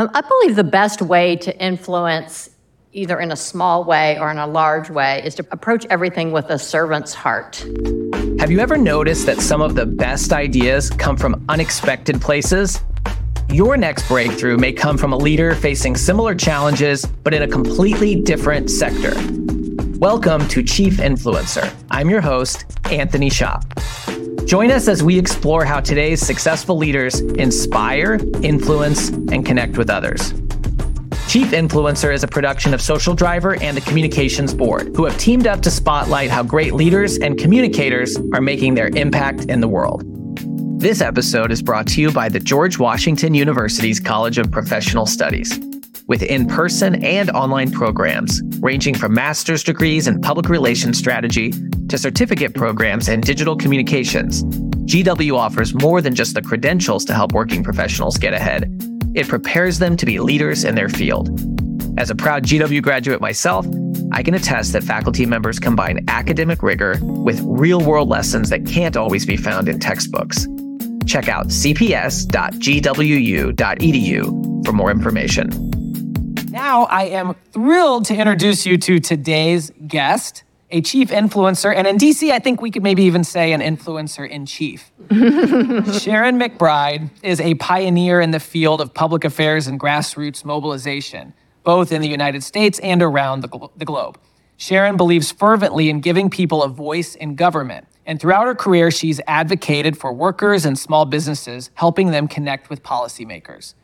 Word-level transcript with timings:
Um, 0.00 0.08
I 0.14 0.20
believe 0.20 0.54
the 0.54 0.62
best 0.62 1.02
way 1.02 1.34
to 1.34 1.60
influence, 1.60 2.50
either 2.92 3.18
in 3.18 3.32
a 3.32 3.36
small 3.36 3.82
way 3.82 4.16
or 4.16 4.30
in 4.30 4.38
a 4.38 4.46
large 4.46 4.90
way, 4.90 5.20
is 5.24 5.34
to 5.34 5.46
approach 5.50 5.84
everything 5.90 6.30
with 6.30 6.50
a 6.50 6.58
servant's 6.58 7.12
heart. 7.12 7.66
Have 8.38 8.52
you 8.52 8.60
ever 8.60 8.76
noticed 8.76 9.26
that 9.26 9.40
some 9.40 9.60
of 9.60 9.74
the 9.74 9.86
best 9.86 10.32
ideas 10.32 10.88
come 10.88 11.16
from 11.16 11.44
unexpected 11.48 12.20
places? 12.20 12.80
Your 13.50 13.76
next 13.76 14.06
breakthrough 14.06 14.56
may 14.56 14.72
come 14.72 14.96
from 14.96 15.12
a 15.12 15.16
leader 15.16 15.56
facing 15.56 15.96
similar 15.96 16.32
challenges, 16.36 17.04
but 17.04 17.34
in 17.34 17.42
a 17.42 17.48
completely 17.48 18.14
different 18.14 18.70
sector. 18.70 19.14
Welcome 19.98 20.46
to 20.46 20.62
Chief 20.62 20.98
Influencer. 20.98 21.74
I'm 21.90 22.08
your 22.08 22.20
host, 22.20 22.66
Anthony 22.84 23.30
Shop. 23.30 23.64
Join 24.46 24.70
us 24.70 24.88
as 24.88 25.02
we 25.02 25.18
explore 25.18 25.64
how 25.64 25.80
today's 25.80 26.20
successful 26.20 26.76
leaders 26.76 27.20
inspire, 27.20 28.18
influence, 28.42 29.08
and 29.08 29.44
connect 29.44 29.76
with 29.76 29.90
others. 29.90 30.32
Chief 31.28 31.48
Influencer 31.48 32.12
is 32.14 32.24
a 32.24 32.28
production 32.28 32.72
of 32.72 32.80
Social 32.80 33.14
Driver 33.14 33.60
and 33.62 33.76
the 33.76 33.82
Communications 33.82 34.54
Board, 34.54 34.96
who 34.96 35.04
have 35.04 35.18
teamed 35.18 35.46
up 35.46 35.60
to 35.60 35.70
spotlight 35.70 36.30
how 36.30 36.42
great 36.42 36.72
leaders 36.72 37.18
and 37.18 37.38
communicators 37.38 38.16
are 38.32 38.40
making 38.40 38.74
their 38.74 38.88
impact 38.88 39.44
in 39.44 39.60
the 39.60 39.68
world. 39.68 40.04
This 40.80 41.02
episode 41.02 41.52
is 41.52 41.60
brought 41.60 41.86
to 41.88 42.00
you 42.00 42.10
by 42.10 42.30
the 42.30 42.40
George 42.40 42.78
Washington 42.78 43.34
University's 43.34 44.00
College 44.00 44.38
of 44.38 44.50
Professional 44.50 45.04
Studies. 45.04 45.58
With 46.08 46.22
in 46.22 46.46
person 46.46 47.04
and 47.04 47.28
online 47.30 47.70
programs 47.70 48.40
ranging 48.60 48.94
from 48.94 49.12
master's 49.12 49.62
degrees 49.62 50.08
in 50.08 50.22
public 50.22 50.48
relations 50.48 50.96
strategy 50.96 51.52
to 51.88 51.98
certificate 51.98 52.54
programs 52.54 53.10
in 53.10 53.20
digital 53.20 53.54
communications, 53.54 54.42
GW 54.42 55.36
offers 55.36 55.74
more 55.74 56.00
than 56.00 56.14
just 56.14 56.32
the 56.32 56.40
credentials 56.40 57.04
to 57.04 57.12
help 57.12 57.32
working 57.32 57.62
professionals 57.62 58.16
get 58.16 58.32
ahead. 58.32 58.72
It 59.14 59.28
prepares 59.28 59.80
them 59.80 59.98
to 59.98 60.06
be 60.06 60.18
leaders 60.18 60.64
in 60.64 60.76
their 60.76 60.88
field. 60.88 61.28
As 61.98 62.08
a 62.08 62.14
proud 62.14 62.42
GW 62.42 62.82
graduate 62.82 63.20
myself, 63.20 63.66
I 64.12 64.22
can 64.22 64.32
attest 64.32 64.72
that 64.72 64.84
faculty 64.84 65.26
members 65.26 65.58
combine 65.58 66.06
academic 66.08 66.62
rigor 66.62 66.98
with 67.02 67.42
real 67.44 67.82
world 67.82 68.08
lessons 68.08 68.48
that 68.48 68.64
can't 68.64 68.96
always 68.96 69.26
be 69.26 69.36
found 69.36 69.68
in 69.68 69.78
textbooks. 69.78 70.46
Check 71.04 71.28
out 71.28 71.48
cps.gwu.edu 71.48 72.24
for 74.64 74.72
more 74.72 74.90
information. 74.90 75.67
Now, 76.50 76.84
I 76.84 77.04
am 77.04 77.34
thrilled 77.52 78.06
to 78.06 78.16
introduce 78.16 78.64
you 78.64 78.78
to 78.78 79.00
today's 79.00 79.70
guest 79.86 80.44
a 80.70 80.82
chief 80.82 81.08
influencer, 81.08 81.74
and 81.74 81.86
in 81.86 81.96
DC, 81.96 82.30
I 82.30 82.38
think 82.38 82.60
we 82.60 82.70
could 82.70 82.82
maybe 82.82 83.04
even 83.04 83.24
say 83.24 83.52
an 83.52 83.60
influencer 83.60 84.28
in 84.28 84.44
chief. 84.44 84.90
Sharon 85.10 86.38
McBride 86.38 87.10
is 87.22 87.40
a 87.40 87.54
pioneer 87.54 88.20
in 88.20 88.32
the 88.32 88.40
field 88.40 88.80
of 88.80 88.92
public 88.92 89.24
affairs 89.24 89.66
and 89.66 89.80
grassroots 89.80 90.44
mobilization, 90.44 91.32
both 91.64 91.90
in 91.90 92.02
the 92.02 92.08
United 92.08 92.42
States 92.42 92.78
and 92.80 93.02
around 93.02 93.40
the, 93.40 93.48
glo- 93.48 93.72
the 93.76 93.86
globe. 93.86 94.18
Sharon 94.58 94.96
believes 94.96 95.32
fervently 95.32 95.88
in 95.88 96.00
giving 96.00 96.28
people 96.28 96.62
a 96.62 96.68
voice 96.68 97.14
in 97.14 97.34
government. 97.34 97.86
And 98.04 98.20
throughout 98.20 98.46
her 98.46 98.54
career, 98.54 98.90
she's 98.90 99.20
advocated 99.26 99.96
for 99.96 100.12
workers 100.12 100.64
and 100.64 100.78
small 100.78 101.04
businesses, 101.04 101.70
helping 101.74 102.10
them 102.10 102.26
connect 102.26 102.68
with 102.68 102.82
policymakers. 102.82 103.74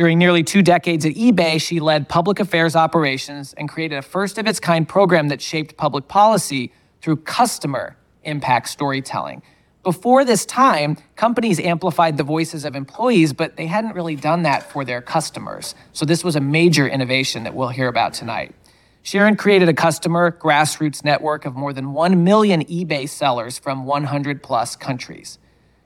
During 0.00 0.16
nearly 0.16 0.42
two 0.42 0.62
decades 0.62 1.04
at 1.04 1.12
eBay, 1.12 1.60
she 1.60 1.78
led 1.78 2.08
public 2.08 2.40
affairs 2.40 2.74
operations 2.74 3.52
and 3.58 3.68
created 3.68 3.96
a 3.96 4.00
first 4.00 4.38
of 4.38 4.46
its 4.46 4.58
kind 4.58 4.88
program 4.88 5.28
that 5.28 5.42
shaped 5.42 5.76
public 5.76 6.08
policy 6.08 6.72
through 7.02 7.16
customer 7.16 7.98
impact 8.22 8.70
storytelling. 8.70 9.42
Before 9.82 10.24
this 10.24 10.46
time, 10.46 10.96
companies 11.16 11.60
amplified 11.60 12.16
the 12.16 12.22
voices 12.22 12.64
of 12.64 12.74
employees, 12.74 13.34
but 13.34 13.58
they 13.58 13.66
hadn't 13.66 13.94
really 13.94 14.16
done 14.16 14.42
that 14.44 14.62
for 14.62 14.86
their 14.86 15.02
customers. 15.02 15.74
So, 15.92 16.06
this 16.06 16.24
was 16.24 16.34
a 16.34 16.40
major 16.40 16.88
innovation 16.88 17.42
that 17.42 17.54
we'll 17.54 17.68
hear 17.68 17.88
about 17.88 18.14
tonight. 18.14 18.54
Sharon 19.02 19.36
created 19.36 19.68
a 19.68 19.74
customer 19.74 20.30
grassroots 20.30 21.04
network 21.04 21.44
of 21.44 21.54
more 21.54 21.74
than 21.74 21.92
1 21.92 22.24
million 22.24 22.64
eBay 22.64 23.06
sellers 23.06 23.58
from 23.58 23.84
100 23.84 24.42
plus 24.42 24.76
countries. 24.76 25.38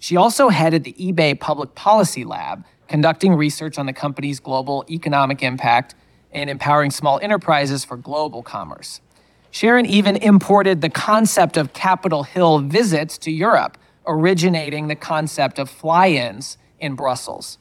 She 0.05 0.19
also 0.19 0.51
headed 0.51 0.85
the 0.85 0.93
eBay 1.01 1.41
Public 1.41 1.75
Policy 1.75 2.27
Lab, 2.27 2.63
conducting 2.89 3.33
research 3.33 3.79
on 3.79 3.87
the 3.87 3.95
company's 3.95 4.39
global 4.39 4.85
economic 4.91 5.43
impact 5.43 5.95
and 6.31 6.51
empowering 6.51 6.91
small 6.91 7.19
enterprises 7.21 7.87
for 7.87 7.97
global 7.97 8.43
commerce. 8.43 9.01
Sharon 9.51 9.87
even 9.87 10.17
imported 10.17 10.83
the 10.83 10.91
concept 10.91 11.57
of 11.57 11.73
Capitol 11.73 12.25
Hill 12.25 12.59
visits 12.59 13.17
to 13.17 13.31
Europe, 13.31 13.79
originating 14.07 14.89
the 14.89 14.95
concept 14.95 15.59
of 15.59 15.71
fly 15.71 16.09
ins 16.09 16.59
in 16.79 16.97
Brussels. 16.97 17.57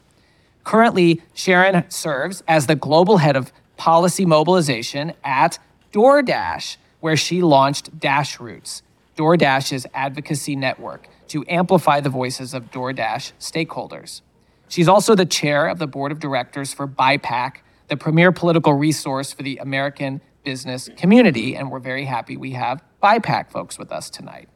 Currently, 0.66 1.22
Sharon 1.34 1.90
serves 1.90 2.44
as 2.46 2.68
the 2.68 2.76
global 2.76 3.20
head 3.20 3.38
of 3.38 3.54
policy 3.78 4.26
mobilization 4.26 5.14
at 5.24 5.60
DoorDash, 5.94 6.76
where 7.00 7.16
she 7.16 7.42
launched 7.42 7.98
Dash 8.02 8.38
Roots, 8.42 8.82
DoorDash's 9.16 9.86
advocacy 9.94 10.58
network, 10.58 11.08
to 11.30 11.46
amplify 11.48 12.00
the 12.00 12.10
voices 12.10 12.54
of 12.54 12.72
DoorDash 12.72 13.34
stakeholders. 13.40 14.22
She's 14.68 14.88
also 14.88 15.16
the 15.16 15.26
chair 15.26 15.68
of 15.68 15.80
the 15.80 15.88
board 15.88 16.12
of 16.12 16.20
directors 16.20 16.74
for 16.74 16.88
BIPAC, 16.88 17.58
the 17.88 17.98
premier 17.98 18.32
political 18.32 18.74
resource 18.74 19.32
for 19.32 19.44
the 19.44 19.58
American 19.58 20.22
business 20.44 20.90
community. 20.98 21.56
And 21.56 21.72
we're 21.72 21.80
very 21.80 22.06
happy 22.06 22.38
we 22.38 22.52
have 22.52 22.84
BIPAC 23.02 23.52
folks 23.52 23.78
with 23.78 23.92
us 23.92 24.10
tonight. 24.10 24.50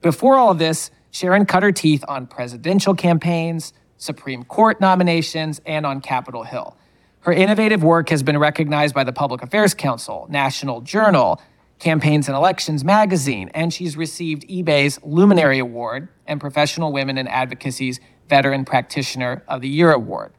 Before 0.00 0.36
all 0.36 0.50
of 0.50 0.58
this, 0.58 0.90
Sharon 1.10 1.44
cut 1.44 1.62
her 1.62 1.72
teeth 1.72 2.04
on 2.08 2.26
presidential 2.26 2.94
campaigns, 2.94 3.72
Supreme 3.96 4.44
Court 4.44 4.80
nominations, 4.80 5.60
and 5.66 5.84
on 5.84 6.00
Capitol 6.00 6.44
Hill. 6.44 6.76
Her 7.20 7.32
innovative 7.32 7.82
work 7.82 8.08
has 8.08 8.22
been 8.22 8.38
recognized 8.38 8.94
by 8.94 9.04
the 9.04 9.12
Public 9.12 9.42
Affairs 9.42 9.74
Council, 9.74 10.26
National 10.30 10.80
Journal, 10.80 11.40
Campaigns 11.80 12.28
and 12.28 12.36
Elections 12.36 12.84
magazine, 12.84 13.50
and 13.54 13.72
she's 13.72 13.96
received 13.96 14.46
eBay's 14.48 15.00
Luminary 15.02 15.58
Award 15.58 16.08
and 16.26 16.38
Professional 16.40 16.92
Women 16.92 17.16
in 17.16 17.26
Advocacy's 17.26 17.98
Veteran 18.28 18.66
Practitioner 18.66 19.42
of 19.48 19.62
the 19.62 19.68
Year 19.68 19.90
award. 19.90 20.32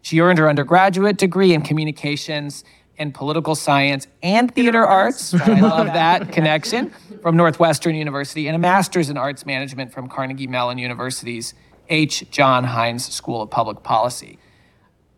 She 0.00 0.20
earned 0.20 0.38
her 0.38 0.48
undergraduate 0.48 1.18
degree 1.18 1.52
in 1.52 1.62
communications 1.62 2.64
and 2.98 3.12
political 3.12 3.54
science 3.54 4.06
and 4.22 4.54
theater 4.54 4.86
arts. 4.86 5.34
I 5.34 5.60
love 5.60 5.86
that 5.94 6.32
connection 6.32 6.90
from 7.20 7.36
Northwestern 7.36 7.94
University 7.94 8.46
and 8.46 8.56
a 8.56 8.58
master's 8.58 9.10
in 9.10 9.18
arts 9.18 9.44
management 9.44 9.92
from 9.92 10.08
Carnegie 10.08 10.46
Mellon 10.46 10.78
University's 10.78 11.52
H. 11.90 12.24
John 12.30 12.64
Heinz 12.64 13.12
School 13.12 13.42
of 13.42 13.50
Public 13.50 13.82
Policy. 13.82 14.38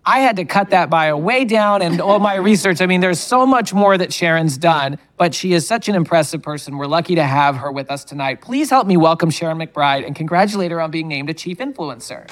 I 0.08 0.20
had 0.20 0.36
to 0.36 0.46
cut 0.46 0.70
that 0.70 0.88
bio 0.88 1.18
way 1.18 1.44
down 1.44 1.82
and 1.82 2.00
all 2.00 2.18
my 2.18 2.36
research. 2.36 2.80
I 2.80 2.86
mean, 2.86 3.02
there's 3.02 3.20
so 3.20 3.44
much 3.44 3.74
more 3.74 3.98
that 3.98 4.10
Sharon's 4.10 4.56
done, 4.56 4.96
but 5.18 5.34
she 5.34 5.52
is 5.52 5.66
such 5.66 5.86
an 5.86 5.94
impressive 5.94 6.40
person. 6.40 6.78
We're 6.78 6.86
lucky 6.86 7.16
to 7.16 7.24
have 7.24 7.56
her 7.56 7.70
with 7.70 7.90
us 7.90 8.04
tonight. 8.04 8.40
Please 8.40 8.70
help 8.70 8.86
me 8.86 8.96
welcome 8.96 9.28
Sharon 9.28 9.58
McBride 9.58 10.06
and 10.06 10.16
congratulate 10.16 10.70
her 10.70 10.80
on 10.80 10.90
being 10.90 11.08
named 11.08 11.28
a 11.28 11.34
chief 11.34 11.58
influencer. 11.58 12.26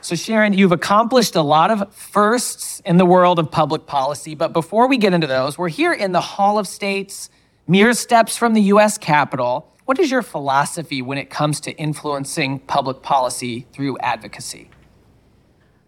So, 0.00 0.16
Sharon, 0.16 0.52
you've 0.52 0.72
accomplished 0.72 1.36
a 1.36 1.42
lot 1.42 1.70
of 1.70 1.94
firsts 1.94 2.80
in 2.80 2.96
the 2.96 3.06
world 3.06 3.38
of 3.38 3.52
public 3.52 3.86
policy. 3.86 4.34
But 4.34 4.52
before 4.52 4.88
we 4.88 4.96
get 4.96 5.14
into 5.14 5.28
those, 5.28 5.56
we're 5.56 5.68
here 5.68 5.92
in 5.92 6.10
the 6.10 6.20
Hall 6.20 6.58
of 6.58 6.66
States, 6.66 7.30
mere 7.68 7.92
steps 7.92 8.36
from 8.36 8.52
the 8.52 8.62
US 8.62 8.98
Capitol. 8.98 9.70
What 9.84 9.98
is 9.98 10.10
your 10.10 10.22
philosophy 10.22 11.02
when 11.02 11.18
it 11.18 11.28
comes 11.28 11.60
to 11.60 11.72
influencing 11.72 12.60
public 12.60 13.02
policy 13.02 13.66
through 13.72 13.98
advocacy? 13.98 14.70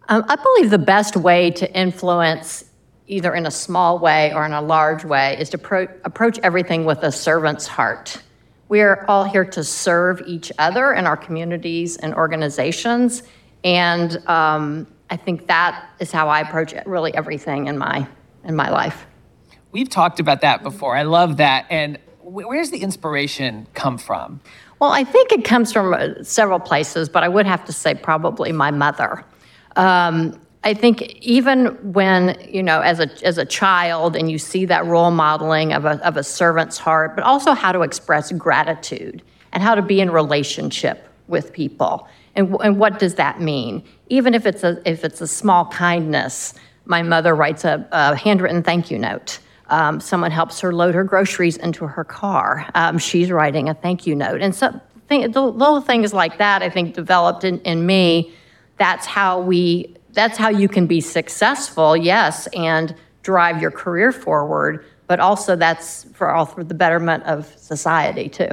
Um, 0.07 0.23
I 0.29 0.35
believe 0.35 0.69
the 0.69 0.77
best 0.77 1.17
way 1.17 1.49
to 1.51 1.71
influence, 1.73 2.65
either 3.07 3.33
in 3.33 3.47
a 3.47 3.51
small 3.51 3.97
way 3.97 4.33
or 4.33 4.45
in 4.45 4.53
a 4.53 4.61
large 4.61 5.03
way, 5.03 5.35
is 5.39 5.49
to 5.49 5.57
pro- 5.57 5.87
approach 6.05 6.37
everything 6.43 6.85
with 6.85 6.99
a 6.99 7.11
servant's 7.11 7.65
heart. 7.65 8.21
We 8.69 8.81
are 8.81 9.03
all 9.07 9.23
here 9.23 9.45
to 9.45 9.63
serve 9.63 10.21
each 10.27 10.51
other 10.59 10.93
in 10.93 11.07
our 11.07 11.17
communities 11.17 11.97
and 11.97 12.13
organizations, 12.13 13.23
and 13.63 14.17
um, 14.27 14.87
I 15.09 15.17
think 15.17 15.47
that 15.47 15.89
is 15.99 16.11
how 16.11 16.27
I 16.29 16.41
approach 16.41 16.73
really 16.85 17.13
everything 17.15 17.67
in 17.67 17.77
my 17.77 18.07
in 18.43 18.55
my 18.55 18.69
life. 18.69 19.07
We've 19.71 19.89
talked 19.89 20.19
about 20.19 20.41
that 20.41 20.63
before. 20.63 20.95
I 20.95 21.03
love 21.03 21.37
that, 21.37 21.65
and 21.69 21.97
where's 22.27 22.71
the 22.71 22.79
inspiration 22.79 23.67
come 23.73 23.97
from? 23.97 24.41
Well, 24.79 24.91
I 24.91 25.03
think 25.03 25.31
it 25.31 25.43
comes 25.43 25.71
from 25.71 25.93
uh, 25.93 26.23
several 26.23 26.59
places, 26.59 27.09
but 27.09 27.23
I 27.23 27.27
would 27.29 27.45
have 27.45 27.63
to 27.65 27.71
say 27.71 27.95
probably 27.95 28.51
my 28.51 28.69
mother. 28.69 29.23
Um, 29.75 30.39
I 30.63 30.73
think 30.73 31.03
even 31.21 31.67
when 31.93 32.37
you 32.47 32.61
know, 32.61 32.81
as 32.81 32.99
a 32.99 33.09
as 33.25 33.37
a 33.37 33.45
child, 33.45 34.15
and 34.15 34.29
you 34.29 34.37
see 34.37 34.65
that 34.65 34.85
role 34.85 35.11
modeling 35.11 35.71
of 35.71 35.85
a 35.85 36.05
of 36.05 36.17
a 36.17 36.23
servant's 36.23 36.77
heart, 36.77 37.15
but 37.15 37.23
also 37.23 37.53
how 37.53 37.71
to 37.71 37.81
express 37.81 38.31
gratitude 38.33 39.21
and 39.53 39.63
how 39.63 39.75
to 39.75 39.81
be 39.81 40.01
in 40.01 40.11
relationship 40.11 41.07
with 41.27 41.53
people, 41.53 42.07
and 42.35 42.55
and 42.61 42.79
what 42.79 42.99
does 42.99 43.15
that 43.15 43.39
mean? 43.39 43.83
Even 44.09 44.33
if 44.33 44.45
it's 44.45 44.63
a 44.63 44.81
if 44.85 45.05
it's 45.05 45.21
a 45.21 45.27
small 45.27 45.67
kindness, 45.67 46.53
my 46.85 47.01
mother 47.01 47.33
writes 47.33 47.63
a, 47.63 47.87
a 47.91 48.15
handwritten 48.15 48.61
thank 48.61 48.91
you 48.91 48.99
note. 48.99 49.39
Um, 49.69 49.99
someone 49.99 50.31
helps 50.31 50.59
her 50.61 50.73
load 50.73 50.95
her 50.95 51.03
groceries 51.03 51.57
into 51.57 51.85
her 51.87 52.03
car. 52.03 52.69
Um, 52.73 52.97
she's 52.97 53.31
writing 53.31 53.69
a 53.69 53.73
thank 53.73 54.07
you 54.07 54.15
note. 54.15 54.41
And 54.41 54.55
so 54.55 54.79
the 55.09 55.41
little 55.41 55.81
things 55.81 56.13
like 56.13 56.37
that, 56.37 56.61
I 56.61 56.69
think, 56.69 56.93
developed 56.93 57.43
in, 57.43 57.59
in 57.61 57.85
me. 57.85 58.33
That's 58.77 59.05
how 59.05 59.39
we. 59.39 59.95
That's 60.11 60.37
how 60.37 60.49
you 60.49 60.67
can 60.67 60.87
be 60.87 60.99
successful, 60.99 61.95
yes, 61.95 62.47
and 62.47 62.95
drive 63.21 63.61
your 63.61 63.69
career 63.69 64.11
forward. 64.11 64.83
But 65.05 65.19
also, 65.19 65.55
that's 65.55 66.05
for 66.13 66.31
all 66.31 66.45
for 66.45 66.63
the 66.63 66.73
betterment 66.73 67.23
of 67.25 67.45
society 67.57 68.27
too. 68.27 68.49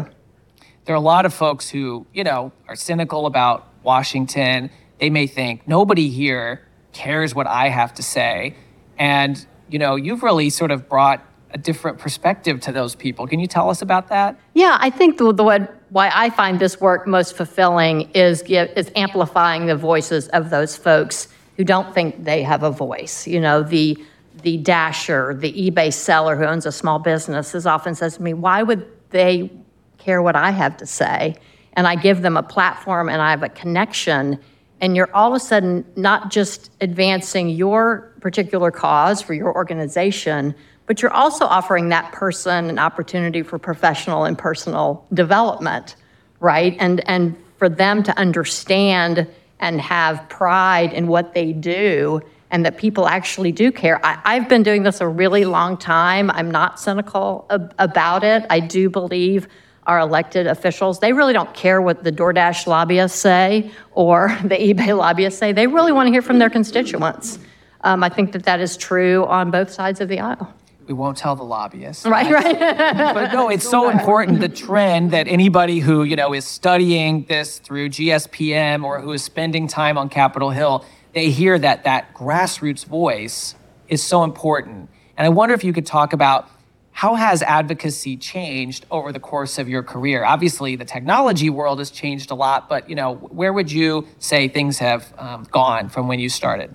There 0.85 0.95
are 0.95 0.99
a 0.99 1.01
lot 1.01 1.25
of 1.25 1.33
folks 1.33 1.71
who, 1.71 2.07
you 2.13 2.23
know, 2.23 2.53
are 2.69 2.77
cynical 2.77 3.25
about 3.27 3.67
Washington. 3.83 4.71
They 4.99 5.09
may 5.09 5.27
think 5.27 5.67
nobody 5.67 6.11
here 6.11 6.61
cares 6.93 7.35
what 7.35 7.47
I 7.47 7.71
have 7.71 7.95
to 7.95 8.03
say, 8.03 8.55
and 8.99 9.45
you 9.75 9.81
know, 9.81 9.97
you've 9.97 10.23
really 10.23 10.51
sort 10.51 10.71
of 10.71 10.89
brought 10.89 11.21
a 11.51 11.59
different 11.59 11.99
perspective 11.99 12.61
to 12.61 12.71
those 12.71 12.95
people. 12.95 13.27
Can 13.27 13.41
you 13.41 13.49
tell 13.49 13.69
us 13.71 13.83
about 13.83 14.07
that? 14.07 14.39
Yeah, 14.55 14.79
I 14.81 14.89
think 14.89 15.19
the, 15.19 15.33
the 15.33 15.69
why 15.91 16.13
I 16.15 16.31
find 16.31 16.61
this 16.61 16.81
work 16.81 17.09
most 17.09 17.37
fulfilling 17.37 18.03
is 18.13 18.43
is 18.43 18.93
amplifying 18.95 19.67
the 19.67 19.75
voices 19.75 20.29
of 20.29 20.51
those 20.51 20.77
folks 20.77 21.27
who 21.57 21.65
don't 21.65 21.93
think 21.93 22.23
they 22.23 22.45
have 22.45 22.63
a 22.63 22.71
voice. 22.71 23.27
You 23.27 23.41
know, 23.41 23.65
the 23.65 23.99
the 24.45 24.59
dasher, 24.59 25.35
the 25.35 25.53
eBay 25.53 25.93
seller 25.93 26.37
who 26.37 26.45
owns 26.45 26.67
a 26.67 26.73
small 26.73 27.01
business, 27.01 27.53
is 27.53 27.67
often 27.67 27.97
says 27.97 28.19
to 28.19 28.23
me, 28.23 28.33
"Why 28.33 28.63
would 28.63 28.87
they 29.11 29.51
care 29.99 30.23
what 30.23 30.37
I 30.37 30.53
have 30.53 30.77
to 30.77 30.87
say?" 30.87 31.35
And 31.73 31.89
I 31.89 31.97
give 31.97 32.23
them 32.23 32.37
a 32.37 32.45
platform, 32.45 33.09
and 33.09 33.21
I 33.21 33.31
have 33.31 33.43
a 33.43 33.49
connection. 33.49 34.39
And 34.81 34.97
you're 34.97 35.15
all 35.15 35.35
of 35.35 35.37
a 35.37 35.45
sudden 35.45 35.85
not 35.97 36.31
just 36.31 36.71
advancing 36.81 37.49
your 37.49 38.13
particular 38.21 38.71
cause 38.71 39.23
for 39.23 39.35
your 39.35 39.55
organization, 39.55 40.55
but 40.87 41.01
you're 41.01 41.13
also 41.13 41.47
offering 41.47 41.89
that 41.89 42.13
person 42.13 42.69
an 42.69 42.79
opportunity 42.79 43.43
for 43.43 43.59
professional 43.59 44.25
and 44.25 44.37
personal 44.37 45.07
development, 45.15 45.97
right? 46.41 46.77
And 46.79 47.09
and 47.09 47.37
for 47.57 47.69
them 47.69 48.03
to 48.03 48.19
understand 48.19 49.27
and 49.61 49.81
have 49.81 50.29
pride 50.29 50.93
in 50.93 51.07
what 51.07 51.33
they 51.35 51.53
do 51.53 52.21
and 52.51 52.65
that 52.67 52.77
people 52.77 53.09
actually 53.09 53.51
do 53.51 53.73
care. 53.73 54.01
I, 54.05 54.35
have 54.35 54.49
been 54.49 54.63
doing 54.63 54.83
this 54.83 55.01
a 55.01 55.09
really 55.09 55.45
long 55.45 55.77
time. 55.77 56.31
I'm 56.31 56.51
not 56.51 56.79
cynical 56.79 57.47
ab- 57.51 57.75
about 57.79 58.23
it. 58.23 58.45
I 58.51 58.61
do 58.61 58.89
believe 58.89 59.49
our 59.87 59.99
elected 59.99 60.47
officials, 60.47 61.01
they 61.01 61.13
really 61.13 61.33
don't 61.33 61.53
care 61.55 61.81
what 61.83 62.05
the 62.05 62.13
DoorDash 62.13 62.67
lobbyists 62.67 63.19
say 63.19 63.71
or 63.93 64.37
the 64.45 64.57
eBay 64.57 64.97
lobbyists 64.97 65.39
say. 65.39 65.53
They 65.53 65.67
really 65.67 65.93
want 65.93 66.07
to 66.07 66.13
hear 66.13 66.23
from 66.23 66.39
their 66.39 66.51
constituents. 66.51 67.39
Um, 67.83 68.03
I 68.03 68.09
think 68.09 68.33
that 68.33 68.45
that 68.45 68.61
is 68.61 68.77
true 68.77 69.27
on 69.27 69.51
both 69.51 69.71
sides 69.71 70.01
of 70.01 70.09
the 70.09 70.21
aisle 70.21 70.55
we 70.87 70.95
won't 70.95 71.17
tell 71.17 71.37
the 71.37 71.45
lobbyists. 71.45 72.05
Right, 72.15 72.31
right. 72.31 72.59
but 73.15 73.33
no, 73.33 73.49
it's 73.49 73.69
so 73.69 73.89
important 73.89 74.41
the 74.41 74.49
trend 74.49 75.11
that 75.11 75.27
anybody 75.27 75.81
who, 75.81 76.05
you 76.05 76.15
know, 76.15 76.33
is 76.33 76.45
studying 76.45 77.25
this 77.25 77.59
through 77.59 77.89
GSPM 77.89 78.85
or 78.85 79.01
who 79.01 79.13
is 79.13 79.25
spending 79.25 79.67
time 79.67 79.99
on 79.99 80.09
Capitol 80.09 80.51
Hill, 80.51 80.85
they 81.13 81.31
hear 81.31 81.59
that 81.59 81.85
that 81.85 82.15
grassroots 82.15 82.85
voice 82.85 83.57
is 83.89 84.03
so 84.03 84.23
important. 84.23 84.89
And 85.17 85.27
I 85.27 85.29
wonder 85.29 85.55
if 85.55 85.65
you 85.65 85.73
could 85.73 85.87
talk 85.87 86.13
about 86.13 86.49
how 86.95 87.17
has 87.17 87.43
advocacy 87.43 88.17
changed 88.17 88.87
over 88.89 89.11
the 89.11 89.19
course 89.19 89.59
of 89.59 89.69
your 89.69 89.83
career? 89.83 90.25
Obviously, 90.25 90.77
the 90.77 90.85
technology 90.85 91.51
world 91.51 91.81
has 91.81 91.91
changed 91.91 92.31
a 92.31 92.37
lot, 92.37 92.69
but 92.69 92.89
you 92.89 92.95
know, 92.95 93.17
where 93.17 93.53
would 93.53 93.71
you 93.71 94.07
say 94.21 94.47
things 94.47 94.79
have 94.79 95.13
um, 95.19 95.43
gone 95.51 95.89
from 95.89 96.07
when 96.07 96.21
you 96.21 96.29
started? 96.29 96.73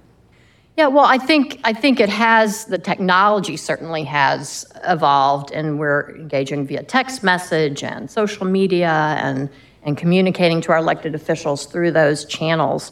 Yeah, 0.76 0.88
well, 0.88 1.06
I 1.06 1.18
think 1.18 1.62
I 1.64 1.72
think 1.72 2.02
it 2.02 2.10
has 2.10 2.66
the 2.66 2.78
technology 2.78 3.56
certainly 3.56 4.04
has 4.04 4.66
evolved, 4.84 5.52
and 5.52 5.80
we're 5.80 6.14
engaging 6.18 6.68
via 6.68 6.84
text 6.84 7.24
message 7.24 7.82
and 7.82 8.12
social 8.12 8.46
media 8.46 9.16
and 9.24 9.50
and 9.84 9.98
communicating 9.98 10.60
to 10.62 10.74
our 10.74 10.80
elected 10.80 11.16
officials 11.16 11.66
through 11.66 11.92
those 11.92 12.26
channels. 12.26 12.92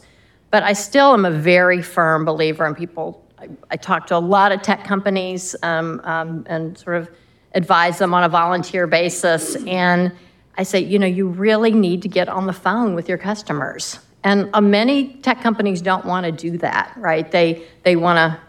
But 0.50 0.62
I 0.62 0.72
still 0.72 1.12
am 1.12 1.26
a 1.26 1.30
very 1.30 1.82
firm 1.82 2.24
believer, 2.24 2.64
and 2.64 2.74
people. 2.74 3.22
I, 3.40 3.48
I 3.70 3.76
talk 3.76 4.06
to 4.08 4.16
a 4.16 4.18
lot 4.18 4.52
of 4.52 4.62
tech 4.62 4.84
companies 4.84 5.54
um, 5.62 6.00
um, 6.04 6.44
and 6.48 6.76
sort 6.76 6.96
of 6.96 7.10
advise 7.54 7.98
them 7.98 8.14
on 8.14 8.24
a 8.24 8.28
volunteer 8.28 8.86
basis, 8.86 9.56
and 9.66 10.12
I 10.56 10.64
say, 10.64 10.80
you 10.80 10.98
know, 10.98 11.06
you 11.06 11.28
really 11.28 11.72
need 11.72 12.02
to 12.02 12.08
get 12.08 12.28
on 12.28 12.46
the 12.46 12.52
phone 12.52 12.94
with 12.94 13.08
your 13.08 13.18
customers 13.18 14.00
and 14.24 14.50
uh, 14.52 14.60
many 14.60 15.14
tech 15.14 15.40
companies 15.40 15.80
don't 15.80 16.04
want 16.04 16.26
to 16.26 16.32
do 16.32 16.58
that, 16.58 16.92
right? 16.96 17.30
They 17.30 17.64
they 17.84 17.96
want 17.96 18.16
to, 18.16 18.40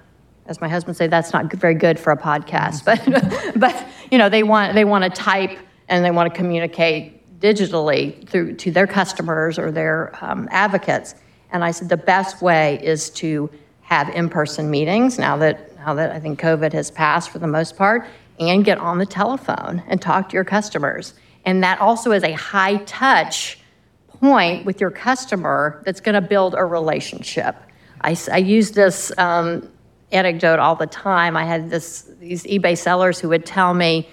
as 0.48 0.60
my 0.60 0.68
husband 0.68 0.98
say, 0.98 1.08
that's 1.08 1.32
not 1.32 1.52
very 1.54 1.76
good 1.76 2.00
for 2.00 2.12
a 2.12 2.18
podcast. 2.18 2.84
But 2.86 3.60
but 3.60 3.88
you 4.12 4.18
know 4.18 4.30
they 4.30 4.44
want 4.44 4.74
they 4.74 4.86
want 4.86 5.04
to 5.04 5.10
type 5.10 5.58
and 5.88 6.04
they 6.04 6.12
want 6.12 6.32
to 6.32 6.36
communicate 6.36 7.40
digitally 7.40 8.28
through 8.28 8.56
to 8.56 8.72
their 8.72 8.88
customers 8.88 9.58
or 9.58 9.72
their 9.72 10.18
um, 10.22 10.48
advocates. 10.52 11.16
And 11.52 11.64
I 11.64 11.72
said 11.72 11.90
the 11.90 11.98
best 11.98 12.42
way 12.42 12.80
is 12.84 13.10
to 13.12 13.50
have 13.90 14.08
in-person 14.10 14.70
meetings. 14.70 15.18
Now 15.18 15.36
that 15.38 15.76
now 15.78 15.94
that 15.96 16.12
I 16.12 16.20
think 16.20 16.40
COVID 16.40 16.74
has 16.74 16.92
passed 16.92 17.32
for 17.32 17.40
the 17.40 17.48
most 17.48 17.76
part, 17.76 18.06
and 18.40 18.64
get 18.64 18.78
on 18.78 18.98
the 18.98 19.06
telephone 19.06 19.84
and 19.88 20.02
talk 20.02 20.30
to 20.30 20.34
your 20.34 20.46
customers. 20.46 21.14
And 21.46 21.64
that 21.64 21.82
also 21.82 22.12
is 22.12 22.24
a 22.24 22.34
high 22.34 22.78
touch 22.86 23.60
point 24.08 24.66
with 24.66 24.80
your 24.80 24.92
customer 24.92 25.82
that's 25.86 26.02
going 26.02 26.16
to 26.16 26.22
build 26.22 26.54
a 26.56 26.64
relationship. 26.64 27.56
I, 28.02 28.16
I 28.32 28.38
use 28.38 28.72
this 28.72 29.12
um, 29.18 29.70
anecdote 30.12 30.60
all 30.60 30.76
the 30.76 30.88
time. 30.88 31.36
I 31.36 31.46
had 31.46 31.70
this 31.70 32.10
these 32.20 32.44
eBay 32.44 32.78
sellers 32.78 33.20
who 33.20 33.30
would 33.30 33.46
tell 33.46 33.74
me, 33.74 34.08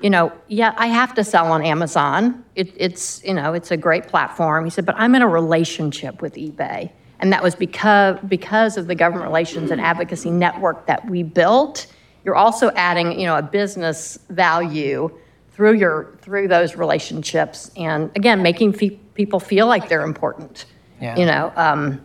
you 0.00 0.10
know, 0.10 0.32
yeah, 0.48 0.74
I 0.76 0.88
have 0.88 1.14
to 1.14 1.24
sell 1.24 1.50
on 1.50 1.64
Amazon. 1.64 2.44
It, 2.54 2.72
it's 2.76 3.22
you 3.24 3.34
know, 3.34 3.54
it's 3.54 3.70
a 3.70 3.76
great 3.76 4.06
platform. 4.08 4.64
He 4.64 4.70
said, 4.70 4.86
but 4.86 4.96
I'm 4.96 5.14
in 5.14 5.22
a 5.22 5.28
relationship 5.28 6.20
with 6.22 6.34
eBay, 6.34 6.90
and 7.22 7.32
that 7.32 7.42
was 7.42 7.54
because 7.54 8.18
because 8.26 8.76
of 8.76 8.88
the 8.88 8.94
government 8.94 9.24
relations 9.24 9.70
and 9.70 9.80
advocacy 9.80 10.30
network 10.30 10.86
that 10.86 11.08
we 11.08 11.22
built. 11.22 11.86
You're 12.24 12.36
also 12.36 12.70
adding, 12.72 13.18
you 13.18 13.26
know, 13.26 13.36
a 13.36 13.42
business 13.42 14.18
value 14.28 15.10
through 15.52 15.74
your 15.74 16.18
through 16.20 16.48
those 16.48 16.76
relationships, 16.76 17.70
and 17.76 18.10
again, 18.16 18.42
making 18.42 18.74
fe- 18.74 18.98
people 19.14 19.40
feel 19.40 19.66
like 19.66 19.88
they're 19.88 20.04
important. 20.04 20.66
Yeah. 21.00 21.16
You 21.16 21.26
know. 21.26 21.52
Um, 21.56 22.02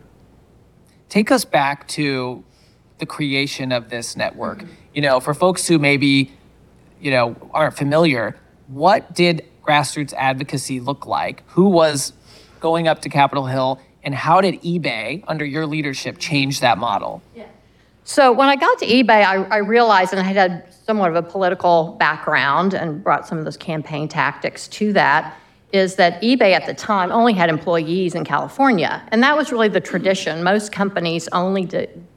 Take 1.08 1.30
us 1.30 1.44
back 1.44 1.88
to 1.88 2.44
the 2.98 3.06
creation 3.06 3.72
of 3.72 3.88
this 3.88 4.16
network. 4.16 4.58
Mm-hmm. 4.58 4.72
You 4.94 5.02
know, 5.02 5.20
for 5.20 5.32
folks 5.32 5.66
who 5.66 5.78
maybe, 5.78 6.32
you 7.00 7.10
know, 7.10 7.36
aren't 7.52 7.76
familiar, 7.76 8.36
what 8.66 9.14
did 9.14 9.44
grassroots 9.66 10.12
advocacy 10.14 10.80
look 10.80 11.06
like? 11.06 11.42
Who 11.48 11.68
was 11.68 12.12
going 12.60 12.88
up 12.88 13.00
to 13.02 13.08
Capitol 13.08 13.46
Hill, 13.46 13.80
and 14.02 14.14
how 14.14 14.40
did 14.40 14.62
eBay, 14.62 15.24
under 15.28 15.44
your 15.44 15.66
leadership, 15.66 16.18
change 16.18 16.60
that 16.60 16.78
model? 16.78 17.22
Yeah. 17.34 17.46
So 18.04 18.32
when 18.32 18.48
I 18.48 18.56
got 18.56 18.78
to 18.78 18.86
eBay, 18.86 19.22
I, 19.24 19.42
I 19.44 19.56
realized, 19.58 20.12
and 20.12 20.20
I 20.20 20.24
had 20.24 20.72
somewhat 20.86 21.10
of 21.10 21.16
a 21.16 21.22
political 21.22 21.96
background 21.98 22.72
and 22.72 23.04
brought 23.04 23.28
some 23.28 23.36
of 23.36 23.44
those 23.44 23.58
campaign 23.58 24.08
tactics 24.08 24.66
to 24.68 24.92
that 24.94 25.36
is 25.72 25.96
that 25.96 26.22
eBay 26.22 26.52
at 26.52 26.64
the 26.64 26.72
time 26.72 27.12
only 27.12 27.34
had 27.34 27.50
employees 27.50 28.14
in 28.14 28.24
California. 28.24 29.06
And 29.08 29.22
that 29.22 29.36
was 29.36 29.52
really 29.52 29.68
the 29.68 29.80
tradition. 29.80 30.42
Most 30.42 30.72
companies 30.72 31.28
only 31.32 31.68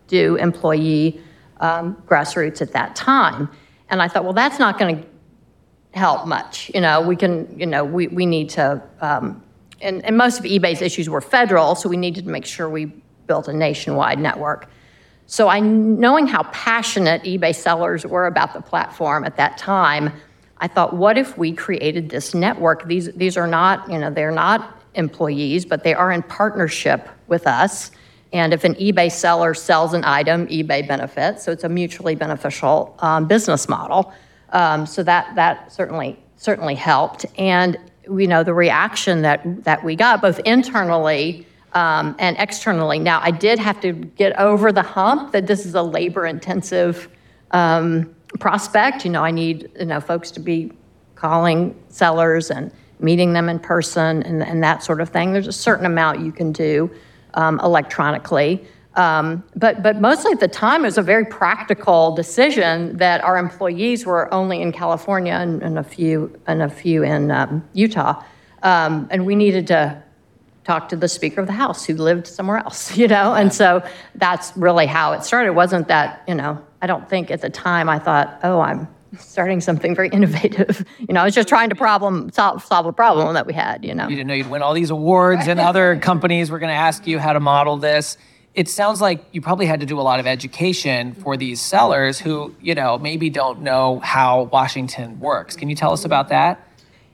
do 0.07 0.37
employee 0.37 1.19
um, 1.59 2.01
grassroots 2.07 2.61
at 2.61 2.71
that 2.71 2.95
time. 2.95 3.49
And 3.89 4.01
I 4.01 4.07
thought, 4.07 4.23
well, 4.23 4.33
that's 4.33 4.59
not 4.59 4.79
going 4.79 5.03
to 5.03 5.99
help 5.99 6.25
much. 6.25 6.71
You 6.73 6.79
know, 6.79 7.01
we 7.01 7.17
can, 7.17 7.59
you 7.59 7.65
know, 7.65 7.83
we, 7.83 8.07
we 8.07 8.25
need 8.25 8.49
to, 8.51 8.81
um, 9.01 9.43
and, 9.81 10.03
and 10.05 10.17
most 10.17 10.39
of 10.39 10.45
eBay's 10.45 10.81
issues 10.81 11.09
were 11.09 11.21
federal, 11.21 11.75
so 11.75 11.89
we 11.89 11.97
needed 11.97 12.25
to 12.25 12.29
make 12.29 12.45
sure 12.45 12.69
we 12.69 12.85
built 13.27 13.47
a 13.47 13.53
nationwide 13.53 14.19
network. 14.19 14.69
So 15.25 15.47
I, 15.47 15.59
knowing 15.59 16.27
how 16.27 16.43
passionate 16.51 17.23
eBay 17.23 17.55
sellers 17.55 18.05
were 18.05 18.25
about 18.25 18.53
the 18.53 18.61
platform 18.61 19.23
at 19.23 19.37
that 19.37 19.57
time, 19.57 20.11
I 20.57 20.67
thought, 20.67 20.93
what 20.93 21.17
if 21.17 21.37
we 21.37 21.53
created 21.53 22.09
this 22.09 22.33
network? 22.33 22.87
These, 22.87 23.11
these 23.13 23.37
are 23.37 23.47
not, 23.47 23.89
you 23.89 23.97
know, 23.97 24.11
they're 24.11 24.31
not 24.31 24.77
employees, 24.93 25.65
but 25.65 25.83
they 25.83 25.93
are 25.93 26.11
in 26.11 26.21
partnership 26.23 27.07
with 27.27 27.47
us. 27.47 27.91
And 28.33 28.53
if 28.53 28.63
an 28.63 28.75
eBay 28.75 29.11
seller 29.11 29.53
sells 29.53 29.93
an 29.93 30.03
item, 30.05 30.47
eBay 30.47 30.87
benefits. 30.87 31.43
So 31.43 31.51
it's 31.51 31.63
a 31.63 31.69
mutually 31.69 32.15
beneficial 32.15 32.95
um, 32.99 33.27
business 33.27 33.67
model. 33.67 34.13
Um, 34.49 34.85
so 34.85 35.01
that 35.03 35.33
that 35.35 35.71
certainly 35.71 36.19
certainly 36.37 36.75
helped. 36.75 37.25
And 37.37 37.77
you 38.05 38.27
know 38.27 38.43
the 38.43 38.53
reaction 38.53 39.21
that 39.21 39.63
that 39.63 39.83
we 39.83 39.95
got 39.95 40.21
both 40.21 40.39
internally 40.39 41.45
um, 41.73 42.15
and 42.19 42.35
externally. 42.39 42.99
Now 42.99 43.21
I 43.21 43.31
did 43.31 43.59
have 43.59 43.79
to 43.81 43.93
get 43.93 44.37
over 44.39 44.71
the 44.71 44.81
hump 44.81 45.31
that 45.31 45.47
this 45.47 45.65
is 45.65 45.75
a 45.75 45.81
labor 45.81 46.25
intensive 46.25 47.09
um, 47.51 48.13
prospect. 48.39 49.05
You 49.05 49.11
know, 49.11 49.23
I 49.23 49.31
need 49.31 49.69
you 49.79 49.85
know 49.85 49.99
folks 49.99 50.31
to 50.31 50.39
be 50.39 50.71
calling 51.15 51.75
sellers 51.89 52.49
and 52.49 52.71
meeting 52.99 53.33
them 53.33 53.49
in 53.49 53.59
person 53.59 54.23
and, 54.23 54.43
and 54.43 54.63
that 54.63 54.83
sort 54.83 55.01
of 55.01 55.09
thing. 55.09 55.33
There's 55.33 55.47
a 55.47 55.53
certain 55.53 55.85
amount 55.85 56.19
you 56.21 56.31
can 56.31 56.51
do 56.51 56.89
um, 57.33 57.59
electronically. 57.63 58.65
Um, 58.95 59.43
but, 59.55 59.81
but 59.81 60.01
mostly 60.01 60.33
at 60.33 60.39
the 60.39 60.47
time, 60.47 60.81
it 60.81 60.87
was 60.87 60.97
a 60.97 61.01
very 61.01 61.25
practical 61.25 62.13
decision 62.13 62.97
that 62.97 63.23
our 63.23 63.37
employees 63.37 64.05
were 64.05 64.33
only 64.33 64.61
in 64.61 64.71
California 64.71 65.33
and, 65.33 65.61
and 65.63 65.79
a 65.79 65.83
few 65.83 66.37
and 66.45 66.61
a 66.61 66.69
few 66.69 67.03
in 67.03 67.31
um, 67.31 67.67
Utah. 67.73 68.21
Um, 68.63 69.07
and 69.09 69.25
we 69.25 69.35
needed 69.35 69.67
to 69.67 70.03
talk 70.63 70.89
to 70.89 70.95
the 70.95 71.07
Speaker 71.07 71.41
of 71.41 71.47
the 71.47 71.53
House 71.53 71.85
who 71.85 71.95
lived 71.95 72.27
somewhere 72.27 72.57
else, 72.57 72.95
you 73.01 73.07
know? 73.07 73.33
And 73.33 73.53
so 73.53 73.83
that's 74.15 74.55
really 74.55 74.85
how 74.85 75.13
it 75.13 75.23
started. 75.23 75.47
It 75.47 75.55
wasn't 75.55 75.87
that, 75.87 76.23
you 76.27 76.35
know, 76.35 76.63
I 76.81 76.87
don't 76.87 77.09
think 77.09 77.31
at 77.31 77.41
the 77.41 77.49
time 77.49 77.89
I 77.89 77.99
thought, 77.99 78.39
oh, 78.43 78.61
I'm 78.61 78.87
starting 79.17 79.61
something 79.61 79.95
very 79.95 80.09
innovative. 80.13 80.85
You 80.99 81.13
know, 81.13 81.21
I 81.21 81.25
was 81.25 81.35
just 81.35 81.47
trying 81.47 81.69
to 81.69 81.75
problem 81.75 82.31
solve, 82.31 82.63
solve 82.63 82.85
a 82.85 82.93
problem 82.93 83.33
that 83.33 83.45
we 83.45 83.53
had, 83.53 83.83
you 83.83 83.93
know. 83.93 84.07
You 84.07 84.15
didn't 84.15 84.27
know 84.27 84.33
you'd 84.33 84.49
win 84.49 84.61
all 84.61 84.73
these 84.73 84.89
awards 84.89 85.47
and 85.47 85.59
other 85.59 85.95
companies 86.01 86.51
were 86.51 86.59
going 86.59 86.71
to 86.71 86.75
ask 86.79 87.07
you 87.07 87.19
how 87.19 87.33
to 87.33 87.39
model 87.39 87.77
this. 87.77 88.17
It 88.53 88.67
sounds 88.67 88.99
like 88.99 89.23
you 89.31 89.41
probably 89.41 89.65
had 89.65 89.79
to 89.79 89.85
do 89.85 89.99
a 89.99 90.01
lot 90.01 90.19
of 90.19 90.27
education 90.27 91.13
for 91.13 91.37
these 91.37 91.61
sellers 91.61 92.19
who, 92.19 92.53
you 92.61 92.75
know, 92.75 92.97
maybe 92.97 93.29
don't 93.29 93.61
know 93.61 93.99
how 93.99 94.43
Washington 94.43 95.19
works. 95.21 95.55
Can 95.55 95.69
you 95.69 95.75
tell 95.75 95.93
us 95.93 96.03
about 96.03 96.29
that? 96.29 96.67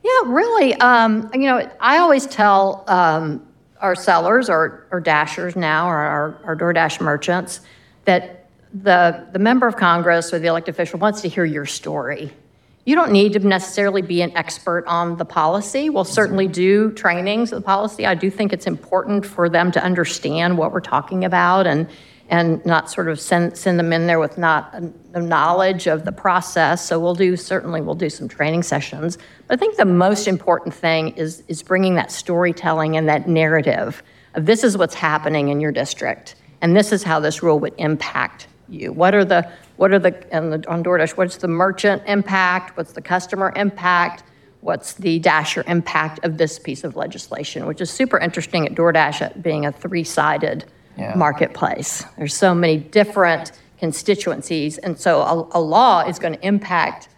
Yeah, 0.04 0.12
really. 0.26 0.74
Um, 0.76 1.30
you 1.34 1.42
know, 1.42 1.70
I 1.80 1.98
always 1.98 2.26
tell 2.26 2.84
um, 2.88 3.46
our 3.82 3.94
sellers 3.94 4.50
or, 4.50 4.88
or 4.90 5.00
dashers 5.00 5.56
now, 5.56 5.88
or 5.88 5.98
our, 5.98 6.42
our 6.44 6.56
DoorDash 6.56 7.02
merchants, 7.02 7.62
that 8.06 8.50
the, 8.74 9.28
the 9.32 9.40
member 9.40 9.68
of 9.68 9.76
Congress 9.76 10.34
or 10.34 10.40
the 10.40 10.48
elected 10.48 10.74
official 10.74 10.98
wants 11.00 11.22
to 11.22 11.30
hear 11.30 11.46
your 11.46 11.66
story. 11.66 12.32
You 12.88 12.96
don't 12.96 13.12
need 13.12 13.34
to 13.34 13.40
necessarily 13.40 14.02
be 14.02 14.22
an 14.22 14.32
expert 14.38 14.86
on 14.88 15.18
the 15.18 15.26
policy. 15.26 15.90
We'll 15.90 16.06
certainly 16.06 16.48
do 16.48 16.90
trainings 16.94 17.52
of 17.52 17.58
the 17.62 17.66
policy. 17.66 18.06
I 18.06 18.16
do 18.16 18.30
think 18.30 18.54
it's 18.54 18.66
important 18.66 19.26
for 19.26 19.50
them 19.50 19.74
to 19.74 19.84
understand 19.84 20.58
what 20.58 20.72
we're 20.72 20.80
talking 20.80 21.26
about 21.26 21.68
and 21.68 21.90
and 22.30 22.66
not 22.66 22.90
sort 22.90 23.10
of 23.10 23.20
send, 23.20 23.58
send 23.58 23.78
them 23.78 23.92
in 23.92 24.08
there 24.08 24.20
with 24.20 24.38
not 24.38 24.74
knowledge 25.14 25.88
of 25.88 26.06
the 26.06 26.12
process. 26.14 26.86
So 26.86 26.98
we'll 27.00 27.16
do, 27.16 27.36
certainly 27.36 27.82
we'll 27.82 27.96
do 27.96 28.10
some 28.10 28.28
training 28.28 28.64
sessions. 28.64 29.18
But 29.48 29.58
I 29.58 29.58
think 29.58 29.78
the 29.78 29.86
most 29.86 30.28
important 30.28 30.74
thing 30.74 31.10
is, 31.16 31.44
is 31.48 31.64
bringing 31.64 31.96
that 31.96 32.12
storytelling 32.12 32.98
and 32.98 33.08
that 33.08 33.30
narrative 33.30 34.04
of 34.34 34.46
this 34.46 34.66
is 34.66 34.78
what's 34.78 34.96
happening 34.96 35.48
in 35.48 35.62
your 35.62 35.72
district. 35.72 36.36
And 36.62 36.76
this 36.76 36.92
is 36.92 37.02
how 37.02 37.22
this 37.22 37.42
rule 37.42 37.60
would 37.60 37.74
impact 37.78 38.48
you. 38.68 38.92
What 38.92 39.16
are 39.16 39.24
the, 39.24 39.50
what 39.78 39.92
are 39.94 40.00
the, 40.00 40.34
and 40.34 40.52
the, 40.52 40.70
on 40.70 40.84
DoorDash, 40.84 41.12
what's 41.18 41.38
the 41.38 41.48
merchant 41.48 42.04
impact? 42.06 42.76
What's 42.78 42.94
the 42.94 43.02
customer 43.02 43.54
impact? 43.56 44.24
What's 44.62 44.94
the 44.94 45.20
Dasher 45.20 45.64
impact 45.68 46.26
of 46.26 46.38
this 46.38 46.60
piece 46.60 46.84
of 46.84 46.96
legislation, 46.96 47.68
which 47.68 47.80
is 47.80 47.90
super 47.90 48.18
interesting 48.18 48.66
at 48.66 48.74
DoorDash 48.74 49.22
at 49.22 49.42
being 49.42 49.66
a 49.66 49.72
three-sided 49.72 50.66
yeah. 50.98 51.14
marketplace. 51.16 52.04
There's 52.18 52.34
so 52.34 52.54
many 52.54 52.78
different 52.78 53.52
constituencies, 53.80 54.78
and 54.80 55.00
so 55.00 55.22
a, 55.22 55.60
a 55.60 55.62
law 55.62 56.02
is 56.02 56.18
going 56.20 56.34
to 56.34 56.46
impact 56.46 57.10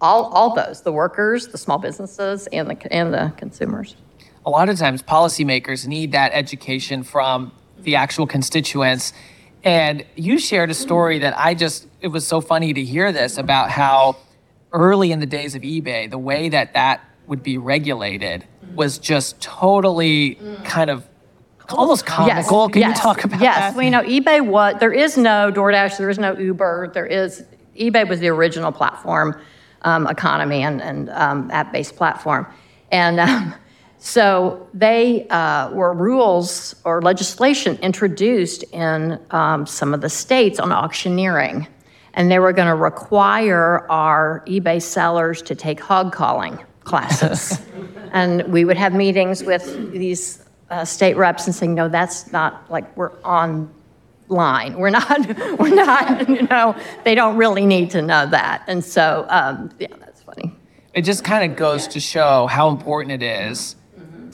all, 0.00 0.24
all 0.26 0.54
those, 0.54 0.82
the 0.82 0.92
workers, 0.92 1.48
the 1.48 1.58
small 1.58 1.78
businesses, 1.78 2.46
and 2.48 2.70
the, 2.70 2.92
and 2.92 3.12
the 3.12 3.32
consumers. 3.36 3.96
A 4.44 4.50
lot 4.50 4.68
of 4.68 4.78
times 4.78 5.02
policymakers 5.02 5.86
need 5.86 6.12
that 6.12 6.32
education 6.32 7.02
from 7.02 7.52
the 7.78 7.96
actual 7.96 8.26
constituents. 8.26 9.12
And 9.66 10.04
you 10.14 10.38
shared 10.38 10.70
a 10.70 10.74
story 10.74 11.18
that 11.18 11.36
I 11.36 11.54
just, 11.54 11.88
it 12.00 12.06
was 12.06 12.24
so 12.24 12.40
funny 12.40 12.72
to 12.72 12.84
hear 12.84 13.10
this 13.10 13.36
about 13.36 13.68
how 13.68 14.16
early 14.72 15.10
in 15.10 15.18
the 15.18 15.26
days 15.26 15.56
of 15.56 15.62
eBay, 15.62 16.08
the 16.08 16.18
way 16.18 16.48
that 16.48 16.74
that 16.74 17.00
would 17.26 17.42
be 17.42 17.58
regulated 17.58 18.46
was 18.76 18.96
just 18.98 19.40
totally 19.40 20.38
kind 20.62 20.88
of 20.88 21.08
almost 21.70 22.06
comical. 22.06 22.66
Yes, 22.66 22.72
Can 22.72 22.80
yes, 22.82 22.96
you 22.96 23.02
talk 23.02 23.24
about 23.24 23.40
yes. 23.40 23.56
that? 23.56 23.60
Yes. 23.60 23.74
Well, 23.74 23.84
you 23.84 23.90
know, 23.90 24.02
eBay 24.02 24.46
what 24.46 24.78
there 24.78 24.92
is 24.92 25.18
no 25.18 25.50
DoorDash, 25.52 25.98
there 25.98 26.10
is 26.10 26.18
no 26.20 26.38
Uber, 26.38 26.92
there 26.94 27.06
is 27.06 27.44
eBay 27.76 28.08
was 28.08 28.20
the 28.20 28.28
original 28.28 28.70
platform, 28.70 29.40
um, 29.82 30.06
economy 30.06 30.62
and, 30.62 30.80
and 30.80 31.10
um, 31.10 31.50
app-based 31.50 31.96
platform, 31.96 32.46
and 32.92 33.18
um, 33.18 33.52
so 34.06 34.68
they 34.72 35.26
uh, 35.30 35.68
were 35.72 35.92
rules 35.92 36.76
or 36.84 37.02
legislation 37.02 37.76
introduced 37.82 38.62
in 38.72 39.18
um, 39.32 39.66
some 39.66 39.92
of 39.92 40.00
the 40.00 40.08
states 40.08 40.60
on 40.60 40.70
auctioneering, 40.70 41.66
and 42.14 42.30
they 42.30 42.38
were 42.38 42.52
going 42.52 42.68
to 42.68 42.76
require 42.76 43.84
our 43.90 44.44
eBay 44.46 44.80
sellers 44.80 45.42
to 45.42 45.56
take 45.56 45.80
hog 45.80 46.12
calling 46.12 46.56
classes, 46.84 47.60
and 48.12 48.44
we 48.44 48.64
would 48.64 48.76
have 48.76 48.94
meetings 48.94 49.42
with 49.42 49.90
these 49.90 50.40
uh, 50.70 50.84
state 50.84 51.16
reps 51.16 51.46
and 51.46 51.54
saying, 51.56 51.74
no, 51.74 51.88
that's 51.88 52.30
not 52.30 52.70
like 52.70 52.96
we're 52.96 53.10
on 53.24 53.68
line. 54.28 54.78
We're 54.78 54.90
not, 54.90 55.18
we're 55.58 55.74
not, 55.74 56.28
you 56.28 56.42
know, 56.42 56.76
they 57.02 57.16
don't 57.16 57.36
really 57.36 57.66
need 57.66 57.90
to 57.90 58.02
know 58.02 58.24
that. 58.26 58.62
And 58.68 58.84
so, 58.84 59.26
um, 59.30 59.72
yeah, 59.80 59.88
that's 59.98 60.22
funny. 60.22 60.54
It 60.94 61.02
just 61.02 61.24
kind 61.24 61.50
of 61.50 61.58
goes 61.58 61.88
to 61.88 61.98
show 61.98 62.46
how 62.46 62.68
important 62.68 63.20
it 63.20 63.26
is 63.26 63.74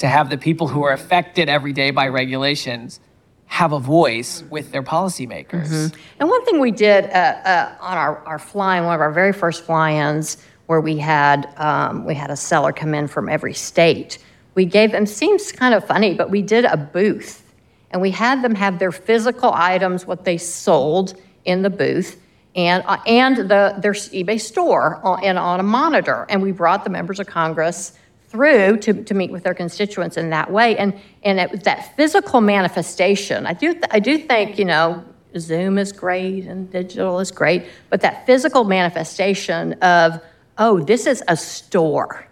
to 0.03 0.09
have 0.09 0.31
the 0.31 0.39
people 0.39 0.69
who 0.69 0.83
are 0.83 0.93
affected 0.93 1.49
every 1.49 1.73
day 1.73 1.91
by 1.91 2.07
regulations 2.09 3.01
have 3.47 3.73
a 3.73 3.79
voice 3.79 4.45
with 4.51 4.73
their 4.73 4.83
policymakers. 4.83 5.69
Mm-hmm. 5.69 6.01
And 6.21 6.29
one 6.29 6.45
thing 6.45 6.61
we 6.61 6.71
did 6.71 7.05
uh, 7.07 7.09
uh, 7.09 7.77
on 7.81 7.97
our, 7.97 8.19
our 8.27 8.39
fly-in, 8.39 8.85
one 8.85 8.95
of 8.95 9.01
our 9.01 9.13
very 9.13 9.33
first 9.33 9.65
fly-ins, 9.65 10.39
where 10.67 10.81
we 10.81 10.97
had 10.99 11.53
um, 11.57 12.05
we 12.05 12.15
had 12.15 12.31
a 12.31 12.37
seller 12.37 12.73
come 12.73 12.95
in 12.95 13.09
from 13.09 13.29
every 13.29 13.55
state 13.55 14.19
we 14.55 14.65
gave 14.65 14.93
them, 14.93 15.07
seems 15.07 15.51
kind 15.51 15.75
of 15.75 15.87
funny, 15.87 16.15
but 16.15 16.31
we 16.31 16.43
did 16.43 16.65
a 16.65 16.77
booth 16.77 17.43
and 17.91 18.01
we 18.01 18.11
had 18.11 18.43
them 18.43 18.55
have 18.55 18.79
their 18.79 18.93
physical 18.93 19.53
items, 19.53 20.07
what 20.07 20.25
they 20.25 20.39
sold 20.39 21.15
in 21.45 21.63
the 21.63 21.71
booth, 21.71 22.21
and, 22.55 22.83
uh, 22.87 22.99
and 23.07 23.37
the, 23.37 23.75
their 23.79 23.93
eBay 23.93 24.41
store 24.41 25.01
on, 25.03 25.23
and 25.23 25.39
on 25.39 25.61
a 25.61 25.63
monitor. 25.63 26.27
And 26.29 26.43
we 26.43 26.53
brought 26.53 26.85
the 26.85 26.91
members 26.91 27.21
of 27.21 27.27
Congress 27.27 27.93
through 28.33 28.79
to, 28.79 29.05
to 29.05 29.15
meet 29.15 29.31
with 29.31 29.45
their 29.45 29.55
constituents 29.55 30.17
in 30.17 30.31
that 30.31 30.51
way. 30.51 30.77
And, 30.77 30.99
and 31.23 31.39
it 31.39 31.63
that 31.63 31.97
physical 31.97 32.41
manifestation. 32.41 33.47
I 33.47 33.53
do, 33.53 33.81
I 33.93 34.01
do 34.01 34.19
think, 34.19 34.59
you 34.59 34.65
know, 34.65 35.05
Zoom 35.39 35.79
is 35.79 35.93
great 35.93 36.47
and 36.47 36.69
digital 36.71 37.21
is 37.21 37.31
great, 37.31 37.67
but 37.91 38.01
that 38.01 38.27
physical 38.27 38.65
manifestation 38.65 39.75
of, 39.75 40.21
oh, 40.59 40.81
this 40.81 41.07
is 41.07 41.23
a 41.29 41.37
store 41.37 42.27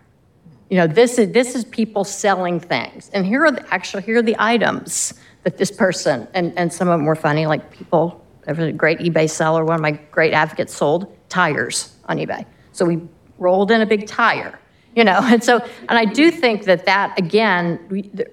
you 0.71 0.77
know, 0.77 0.87
this 0.87 1.19
is, 1.19 1.33
this 1.33 1.57
is 1.57 1.65
people 1.65 2.05
selling 2.05 2.61
things. 2.61 3.11
And 3.13 3.27
here 3.27 3.45
are 3.45 3.51
the, 3.51 3.75
actually, 3.75 4.05
here 4.05 4.19
are 4.19 4.23
the 4.23 4.37
items 4.39 5.13
that 5.43 5.59
this 5.59 5.71
person, 5.71 6.29
and, 6.33 6.57
and 6.57 6.73
some 6.73 6.87
of 6.87 6.99
them 6.99 7.07
were 7.07 7.17
funny, 7.17 7.47
like 7.47 7.73
people, 7.73 8.25
there 8.45 8.55
was 8.55 8.69
a 8.69 8.73
great 8.73 9.01
eBay 9.01 9.29
seller, 9.29 9.65
one 9.65 9.75
of 9.75 9.81
my 9.81 9.93
great 10.13 10.33
advocates 10.33 10.73
sold 10.73 11.13
tires 11.29 11.97
on 12.05 12.19
eBay. 12.19 12.47
So 12.71 12.85
we 12.85 13.01
rolled 13.39 13.73
in 13.73 13.81
a 13.81 13.87
big 13.87 14.07
tire, 14.07 14.60
you 14.97 15.05
know, 15.05 15.21
and 15.23 15.43
so, 15.43 15.61
and 15.89 15.99
I 15.99 16.05
do 16.05 16.31
think 16.31 16.65
that 16.65 16.87
that, 16.87 17.19
again, 17.19 17.79
we, 17.91 18.03
the, 18.03 18.27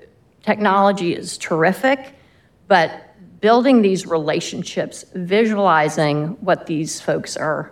technology 0.44 1.14
is 1.14 1.38
terrific, 1.38 2.14
but 2.68 3.14
building 3.42 3.82
these 3.82 4.08
relationships, 4.08 5.04
visualizing 5.14 6.38
what 6.40 6.66
these 6.68 7.02
folks 7.02 7.36
are, 7.36 7.72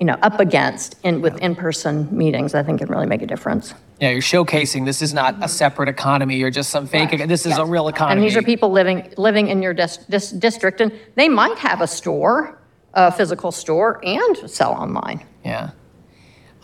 you 0.00 0.06
know, 0.06 0.14
up 0.22 0.40
against 0.40 0.96
in, 1.04 1.20
with 1.20 1.38
in-person 1.38 2.08
meetings, 2.16 2.54
I 2.54 2.62
think 2.62 2.80
can 2.80 2.88
really 2.88 3.06
make 3.06 3.22
a 3.22 3.26
difference. 3.26 3.74
Yeah, 4.00 4.10
you're 4.10 4.22
showcasing 4.22 4.86
this 4.86 5.02
is 5.02 5.14
not 5.14 5.36
a 5.44 5.48
separate 5.48 5.88
economy 5.88 6.42
or 6.42 6.50
just 6.50 6.70
some 6.70 6.86
fake. 6.86 7.12
Right. 7.12 7.28
This 7.28 7.46
is 7.46 7.50
yes. 7.50 7.58
a 7.58 7.64
real 7.64 7.88
economy. 7.88 8.20
And 8.20 8.28
these 8.28 8.36
are 8.36 8.42
people 8.42 8.70
living 8.70 9.12
living 9.16 9.48
in 9.48 9.62
your 9.62 9.72
dis- 9.72 9.98
dis- 10.08 10.32
district, 10.32 10.80
and 10.80 10.92
they 11.14 11.28
might 11.28 11.58
have 11.58 11.80
a 11.80 11.86
store, 11.86 12.58
a 12.94 13.12
physical 13.12 13.52
store, 13.52 14.00
and 14.04 14.50
sell 14.50 14.72
online. 14.72 15.24
Yeah. 15.44 15.70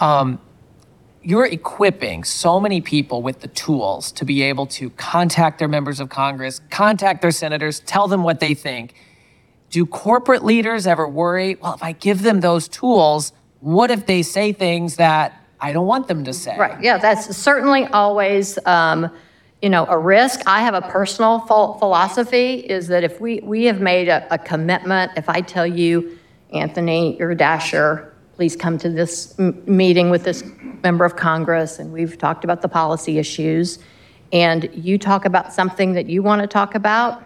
Um, 0.00 0.40
you're 1.22 1.46
equipping 1.46 2.24
so 2.24 2.58
many 2.58 2.80
people 2.80 3.22
with 3.22 3.40
the 3.40 3.48
tools 3.48 4.10
to 4.12 4.24
be 4.24 4.42
able 4.42 4.66
to 4.66 4.90
contact 4.90 5.58
their 5.58 5.68
members 5.68 6.00
of 6.00 6.08
Congress, 6.08 6.60
contact 6.70 7.20
their 7.22 7.30
senators, 7.30 7.80
tell 7.80 8.08
them 8.08 8.22
what 8.22 8.40
they 8.40 8.54
think. 8.54 8.94
Do 9.68 9.86
corporate 9.86 10.44
leaders 10.44 10.86
ever 10.86 11.06
worry? 11.06 11.56
Well, 11.56 11.74
if 11.74 11.82
I 11.82 11.92
give 11.92 12.22
them 12.22 12.40
those 12.40 12.68
tools, 12.68 13.32
what 13.60 13.90
if 13.90 14.06
they 14.06 14.22
say 14.22 14.52
things 14.52 14.96
that 14.96 15.40
I 15.60 15.72
don't 15.72 15.86
want 15.86 16.08
them 16.08 16.24
to 16.24 16.32
say. 16.32 16.56
Right. 16.56 16.82
Yeah, 16.82 16.98
that's 16.98 17.36
certainly 17.36 17.86
always, 17.86 18.58
um, 18.66 19.10
you 19.60 19.68
know, 19.68 19.84
a 19.86 19.98
risk. 19.98 20.40
I 20.46 20.62
have 20.62 20.74
a 20.74 20.80
personal 20.80 21.40
philosophy 21.40 22.54
is 22.54 22.88
that 22.88 23.04
if 23.04 23.20
we 23.20 23.40
we 23.42 23.64
have 23.64 23.80
made 23.80 24.08
a, 24.08 24.26
a 24.32 24.38
commitment, 24.38 25.12
if 25.16 25.28
I 25.28 25.42
tell 25.42 25.66
you, 25.66 26.18
Anthony, 26.52 27.18
you're 27.18 27.32
a 27.32 27.36
dasher, 27.36 28.14
please 28.40 28.56
come 28.56 28.78
to 28.78 28.88
this 28.88 29.38
m- 29.38 29.62
meeting 29.66 30.08
with 30.08 30.24
this 30.24 30.42
member 30.82 31.04
of 31.04 31.14
Congress, 31.14 31.78
and 31.78 31.92
we've 31.92 32.16
talked 32.16 32.42
about 32.42 32.62
the 32.62 32.68
policy 32.68 33.18
issues, 33.18 33.80
and 34.32 34.70
you 34.72 34.96
talk 34.96 35.26
about 35.26 35.52
something 35.52 35.92
that 35.92 36.06
you 36.06 36.22
want 36.22 36.40
to 36.40 36.46
talk 36.46 36.74
about, 36.74 37.22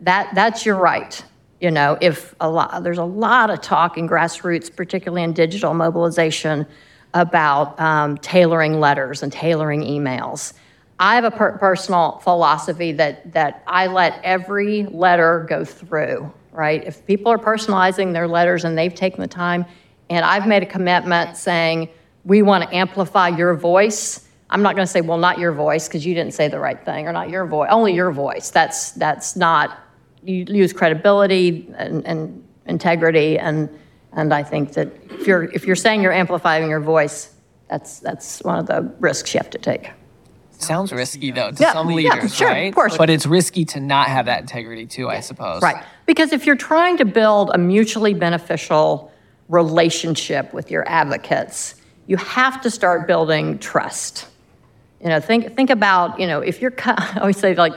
that 0.00 0.28
that's 0.34 0.66
your 0.66 0.74
right. 0.74 1.24
You 1.60 1.70
know, 1.70 1.96
if 2.00 2.34
a 2.40 2.50
lot 2.50 2.82
there's 2.82 2.98
a 2.98 3.04
lot 3.04 3.48
of 3.48 3.60
talk 3.60 3.96
in 3.96 4.08
grassroots, 4.08 4.74
particularly 4.74 5.22
in 5.22 5.34
digital 5.34 5.72
mobilization 5.72 6.66
about 7.14 7.78
um, 7.78 8.18
tailoring 8.18 8.80
letters 8.80 9.22
and 9.22 9.32
tailoring 9.32 9.82
emails. 9.82 10.54
I 10.98 11.14
have 11.14 11.22
a 11.22 11.30
per- 11.30 11.58
personal 11.58 12.18
philosophy 12.24 12.90
that, 12.90 13.34
that 13.34 13.62
I 13.68 13.86
let 13.86 14.20
every 14.24 14.86
letter 14.86 15.46
go 15.48 15.64
through, 15.64 16.32
right? 16.50 16.82
If 16.84 17.06
people 17.06 17.30
are 17.30 17.38
personalizing 17.38 18.12
their 18.14 18.26
letters 18.26 18.64
and 18.64 18.76
they've 18.76 18.92
taken 18.92 19.20
the 19.20 19.28
time, 19.28 19.64
and 20.10 20.24
I've 20.24 20.46
made 20.46 20.62
a 20.62 20.66
commitment 20.66 21.36
saying, 21.36 21.88
we 22.24 22.42
want 22.42 22.64
to 22.64 22.76
amplify 22.76 23.28
your 23.28 23.54
voice, 23.54 24.26
I'm 24.50 24.62
not 24.62 24.74
going 24.74 24.84
to 24.84 24.90
say, 24.90 25.00
well, 25.00 25.16
not 25.16 25.38
your 25.38 25.52
voice 25.52 25.86
because 25.86 26.04
you 26.04 26.12
didn't 26.12 26.34
say 26.34 26.48
the 26.48 26.58
right 26.58 26.84
thing, 26.84 27.06
or 27.06 27.12
not 27.12 27.30
your 27.30 27.46
voice, 27.46 27.68
only 27.70 27.94
your 27.94 28.10
voice. 28.10 28.50
That's 28.50 28.90
that's 28.92 29.36
not. 29.36 29.78
You 30.22 30.44
lose 30.44 30.74
credibility 30.74 31.72
and, 31.78 32.04
and 32.04 32.46
integrity, 32.66 33.38
and 33.38 33.70
and 34.12 34.34
I 34.34 34.42
think 34.42 34.72
that 34.72 34.88
if 35.10 35.26
you're 35.26 35.44
if 35.44 35.66
you're 35.66 35.76
saying 35.76 36.02
you're 36.02 36.12
amplifying 36.12 36.68
your 36.68 36.80
voice, 36.80 37.32
that's 37.68 38.00
that's 38.00 38.40
one 38.42 38.58
of 38.58 38.66
the 38.66 38.92
risks 38.98 39.32
you 39.32 39.38
have 39.38 39.50
to 39.50 39.58
take. 39.58 39.90
Sounds 40.58 40.92
risky 40.92 41.30
though 41.30 41.52
to 41.52 41.62
Yeah, 41.62 41.72
some 41.72 41.88
yeah, 41.88 41.96
leaders, 41.96 42.34
sure, 42.34 42.52
of 42.52 42.74
course. 42.74 42.98
But 42.98 43.08
it's 43.08 43.24
risky 43.24 43.64
to 43.66 43.80
not 43.80 44.08
have 44.08 44.26
that 44.26 44.40
integrity 44.40 44.84
too, 44.84 45.08
I 45.08 45.20
suppose. 45.20 45.62
Right. 45.62 45.82
Because 46.04 46.32
if 46.32 46.44
you're 46.44 46.56
trying 46.56 46.98
to 46.98 47.06
build 47.06 47.50
a 47.54 47.58
mutually 47.58 48.12
beneficial 48.12 49.10
relationship 49.50 50.54
with 50.54 50.70
your 50.70 50.88
advocates, 50.88 51.74
you 52.06 52.16
have 52.16 52.60
to 52.62 52.70
start 52.70 53.06
building 53.06 53.58
trust. 53.58 54.26
You 55.02 55.08
know, 55.08 55.20
think 55.20 55.54
think 55.56 55.70
about, 55.70 56.18
you 56.18 56.26
know, 56.26 56.40
if 56.40 56.62
you're 56.62 56.72
I 56.86 57.18
always 57.20 57.36
say 57.36 57.54
like 57.54 57.74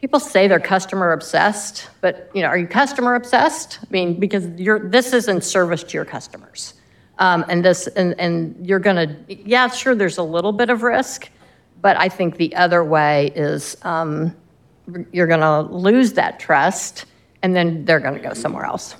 people 0.00 0.18
say 0.18 0.48
they're 0.48 0.58
customer 0.58 1.12
obsessed, 1.12 1.88
but 2.00 2.30
you 2.34 2.42
know, 2.42 2.48
are 2.48 2.58
you 2.58 2.66
customer 2.66 3.14
obsessed? 3.14 3.78
I 3.82 3.86
mean, 3.90 4.18
because 4.18 4.46
you're 4.58 4.88
this 4.88 5.12
is 5.12 5.28
in 5.28 5.40
service 5.40 5.82
to 5.84 5.94
your 5.94 6.04
customers. 6.04 6.74
Um, 7.18 7.44
and 7.48 7.62
this 7.62 7.86
and, 7.86 8.18
and 8.18 8.66
you're 8.66 8.78
gonna 8.78 9.14
yeah, 9.28 9.68
sure 9.68 9.94
there's 9.94 10.18
a 10.18 10.22
little 10.22 10.52
bit 10.52 10.70
of 10.70 10.82
risk, 10.82 11.28
but 11.82 11.98
I 11.98 12.08
think 12.08 12.38
the 12.38 12.54
other 12.56 12.82
way 12.82 13.30
is 13.34 13.76
um, 13.82 14.34
you're 15.12 15.26
to 15.40 15.60
lose 15.60 16.14
that 16.14 16.40
trust 16.40 17.04
and 17.42 17.54
then 17.54 17.84
they're 17.84 18.00
to 18.14 18.26
go 18.26 18.34
somewhere 18.34 18.64
else. 18.64 18.96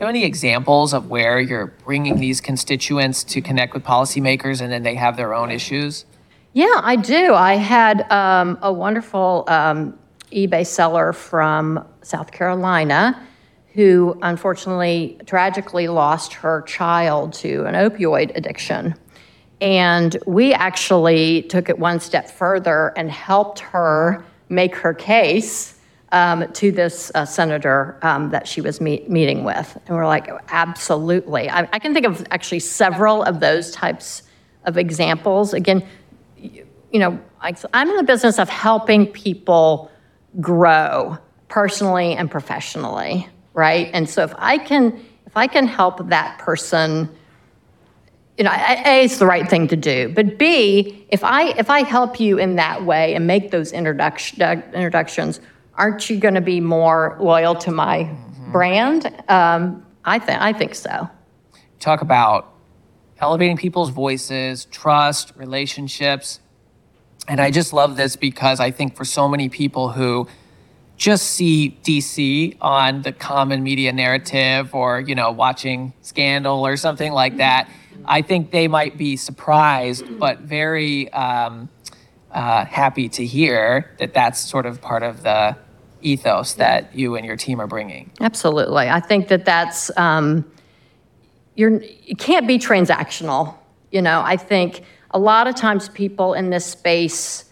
You 0.00 0.06
have 0.06 0.14
any 0.14 0.24
examples 0.24 0.94
of 0.94 1.10
where 1.10 1.38
you're 1.38 1.74
bringing 1.84 2.18
these 2.18 2.40
constituents 2.40 3.22
to 3.24 3.42
connect 3.42 3.74
with 3.74 3.84
policymakers 3.84 4.62
and 4.62 4.72
then 4.72 4.82
they 4.82 4.94
have 4.94 5.18
their 5.18 5.34
own 5.34 5.50
issues? 5.50 6.06
Yeah, 6.54 6.80
I 6.82 6.96
do. 6.96 7.34
I 7.34 7.56
had 7.56 8.10
um, 8.10 8.58
a 8.62 8.72
wonderful 8.72 9.44
um, 9.46 9.98
eBay 10.32 10.66
seller 10.66 11.12
from 11.12 11.86
South 12.00 12.32
Carolina 12.32 13.22
who 13.74 14.18
unfortunately 14.22 15.18
tragically 15.26 15.86
lost 15.86 16.32
her 16.32 16.62
child 16.62 17.34
to 17.34 17.66
an 17.66 17.74
opioid 17.74 18.34
addiction. 18.34 18.94
And 19.60 20.16
we 20.26 20.54
actually 20.54 21.42
took 21.42 21.68
it 21.68 21.78
one 21.78 22.00
step 22.00 22.30
further 22.30 22.94
and 22.96 23.10
helped 23.10 23.58
her 23.58 24.24
make 24.48 24.74
her 24.76 24.94
case 24.94 25.78
um, 26.12 26.50
to 26.52 26.72
this 26.72 27.12
uh, 27.14 27.24
senator 27.24 27.98
um, 28.02 28.30
that 28.30 28.48
she 28.48 28.60
was 28.60 28.80
meet, 28.80 29.08
meeting 29.08 29.44
with. 29.44 29.78
And 29.86 29.96
we're 29.96 30.06
like, 30.06 30.28
absolutely. 30.48 31.48
I, 31.48 31.68
I 31.72 31.78
can 31.78 31.94
think 31.94 32.06
of 32.06 32.26
actually 32.30 32.60
several 32.60 33.22
of 33.22 33.40
those 33.40 33.70
types 33.70 34.22
of 34.64 34.76
examples. 34.76 35.54
Again, 35.54 35.86
you, 36.36 36.66
you 36.90 36.98
know, 36.98 37.18
I, 37.40 37.54
I'm 37.72 37.88
in 37.88 37.96
the 37.96 38.02
business 38.02 38.38
of 38.38 38.48
helping 38.48 39.06
people 39.06 39.90
grow 40.40 41.18
personally 41.48 42.14
and 42.14 42.30
professionally, 42.30 43.28
right? 43.54 43.90
And 43.92 44.08
so 44.08 44.22
if 44.24 44.34
I 44.36 44.58
can, 44.58 45.04
if 45.26 45.36
I 45.36 45.46
can 45.46 45.66
help 45.66 46.08
that 46.08 46.38
person 46.38 47.08
you 48.40 48.44
know, 48.44 48.52
A, 48.52 49.04
it's 49.04 49.18
the 49.18 49.26
right 49.26 49.46
thing 49.50 49.68
to 49.68 49.76
do. 49.76 50.08
But 50.14 50.38
B, 50.38 51.04
if 51.10 51.22
I 51.22 51.50
if 51.58 51.68
I 51.68 51.82
help 51.82 52.18
you 52.18 52.38
in 52.38 52.56
that 52.56 52.86
way 52.86 53.14
and 53.14 53.26
make 53.26 53.50
those 53.50 53.70
introduction, 53.70 54.40
introductions, 54.72 55.42
aren't 55.74 56.10
you 56.10 56.18
going 56.18 56.34
to 56.34 56.40
be 56.40 56.60
more 56.60 57.16
loyal 57.20 57.54
to 57.56 57.70
my 57.70 58.04
mm-hmm. 58.04 58.52
brand? 58.52 59.06
Um, 59.28 59.86
I 60.04 60.18
think 60.18 60.40
I 60.40 60.52
think 60.52 60.74
so. 60.74 61.08
Talk 61.78 62.02
about 62.02 62.52
elevating 63.18 63.56
people's 63.56 63.90
voices, 63.90 64.66
trust, 64.66 65.32
relationships, 65.36 66.40
and 67.28 67.40
I 67.40 67.50
just 67.50 67.72
love 67.72 67.96
this 67.96 68.16
because 68.16 68.60
I 68.60 68.70
think 68.70 68.96
for 68.96 69.04
so 69.04 69.28
many 69.28 69.48
people 69.48 69.90
who 69.90 70.28
just 70.96 71.30
see 71.30 71.78
DC 71.82 72.56
on 72.60 73.02
the 73.02 73.12
common 73.12 73.62
media 73.62 73.92
narrative 73.92 74.74
or 74.74 75.00
you 75.00 75.14
know 75.14 75.30
watching 75.30 75.92
Scandal 76.02 76.66
or 76.66 76.76
something 76.76 77.12
like 77.12 77.36
that 77.38 77.68
I 78.04 78.22
think 78.22 78.50
they 78.50 78.68
might 78.68 78.96
be 78.96 79.16
surprised, 79.16 80.18
but 80.18 80.40
very 80.40 81.12
um, 81.12 81.68
uh, 82.32 82.64
happy 82.64 83.08
to 83.08 83.24
hear 83.24 83.90
that 83.98 84.14
that's 84.14 84.40
sort 84.40 84.66
of 84.66 84.80
part 84.80 85.02
of 85.02 85.22
the 85.22 85.56
ethos 86.02 86.54
that 86.54 86.94
you 86.94 87.16
and 87.16 87.26
your 87.26 87.36
team 87.36 87.60
are 87.60 87.66
bringing. 87.66 88.10
Absolutely. 88.20 88.88
I 88.88 89.00
think 89.00 89.28
that 89.28 89.44
that's, 89.44 89.90
um, 89.96 90.50
you're, 91.54 91.80
it 91.82 92.18
can't 92.18 92.46
be 92.46 92.58
transactional. 92.58 93.56
You 93.90 94.02
know, 94.02 94.22
I 94.24 94.36
think 94.36 94.82
a 95.10 95.18
lot 95.18 95.46
of 95.46 95.56
times 95.56 95.88
people 95.88 96.34
in 96.34 96.50
this 96.50 96.64
space 96.64 97.44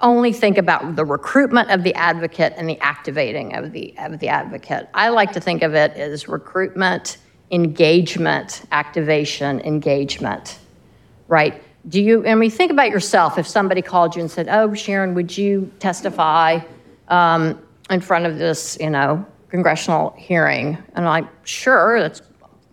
only 0.00 0.32
think 0.32 0.58
about 0.58 0.96
the 0.96 1.04
recruitment 1.04 1.70
of 1.70 1.82
the 1.82 1.94
advocate 1.94 2.54
and 2.56 2.68
the 2.68 2.78
activating 2.80 3.54
of 3.54 3.72
the, 3.72 3.94
of 3.98 4.18
the 4.20 4.28
advocate. 4.28 4.88
I 4.94 5.08
like 5.08 5.32
to 5.32 5.40
think 5.40 5.62
of 5.62 5.74
it 5.74 5.92
as 5.92 6.28
recruitment 6.28 7.18
engagement, 7.50 8.64
activation, 8.72 9.60
engagement, 9.60 10.58
right? 11.28 11.62
Do 11.88 12.00
you, 12.00 12.26
I 12.26 12.34
mean, 12.34 12.50
think 12.50 12.70
about 12.70 12.90
yourself 12.90 13.38
if 13.38 13.46
somebody 13.46 13.82
called 13.82 14.16
you 14.16 14.22
and 14.22 14.30
said, 14.30 14.48
Oh, 14.48 14.72
Sharon, 14.74 15.14
would 15.14 15.36
you 15.36 15.70
testify 15.80 16.60
um, 17.08 17.60
in 17.90 18.00
front 18.00 18.26
of 18.26 18.38
this, 18.38 18.78
you 18.80 18.90
know, 18.90 19.24
congressional 19.48 20.14
hearing? 20.16 20.78
And 20.94 21.06
I'm 21.06 21.22
like, 21.22 21.30
Sure, 21.44 22.00
that's 22.00 22.22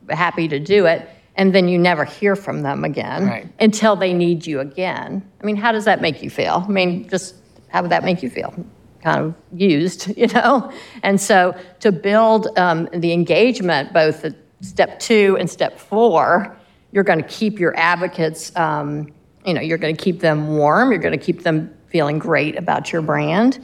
happy 0.09 0.47
to 0.47 0.59
do 0.59 0.85
it. 0.85 1.09
And 1.35 1.55
then 1.55 1.67
you 1.67 1.77
never 1.77 2.05
hear 2.05 2.35
from 2.35 2.61
them 2.61 2.83
again 2.83 3.27
right. 3.27 3.47
until 3.59 3.95
they 3.95 4.13
need 4.13 4.45
you 4.45 4.59
again. 4.59 5.27
I 5.41 5.45
mean, 5.45 5.55
how 5.55 5.71
does 5.71 5.85
that 5.85 6.01
make 6.01 6.21
you 6.21 6.29
feel? 6.29 6.65
I 6.67 6.71
mean, 6.71 7.07
just 7.09 7.35
how 7.69 7.81
would 7.81 7.91
that 7.91 8.03
make 8.03 8.21
you 8.21 8.29
feel? 8.29 8.53
Kind 9.01 9.19
of 9.19 9.35
used, 9.59 10.09
you 10.17 10.27
know? 10.27 10.71
And 11.03 11.19
so 11.19 11.55
to 11.79 11.91
build 11.91 12.47
um, 12.57 12.89
the 12.93 13.13
engagement, 13.13 13.93
both 13.93 14.21
the 14.21 14.35
step 14.61 14.99
two 14.99 15.37
and 15.39 15.49
step 15.49 15.79
four, 15.79 16.55
you're 16.91 17.03
going 17.03 17.21
to 17.21 17.27
keep 17.27 17.59
your 17.59 17.75
advocates, 17.77 18.55
um, 18.55 19.11
you 19.45 19.53
know, 19.53 19.61
you're 19.61 19.77
going 19.77 19.95
to 19.95 20.01
keep 20.01 20.19
them 20.19 20.57
warm, 20.57 20.91
you're 20.91 21.01
going 21.01 21.17
to 21.17 21.23
keep 21.23 21.43
them 21.43 21.73
feeling 21.87 22.19
great 22.19 22.57
about 22.57 22.91
your 22.91 23.01
brand. 23.01 23.63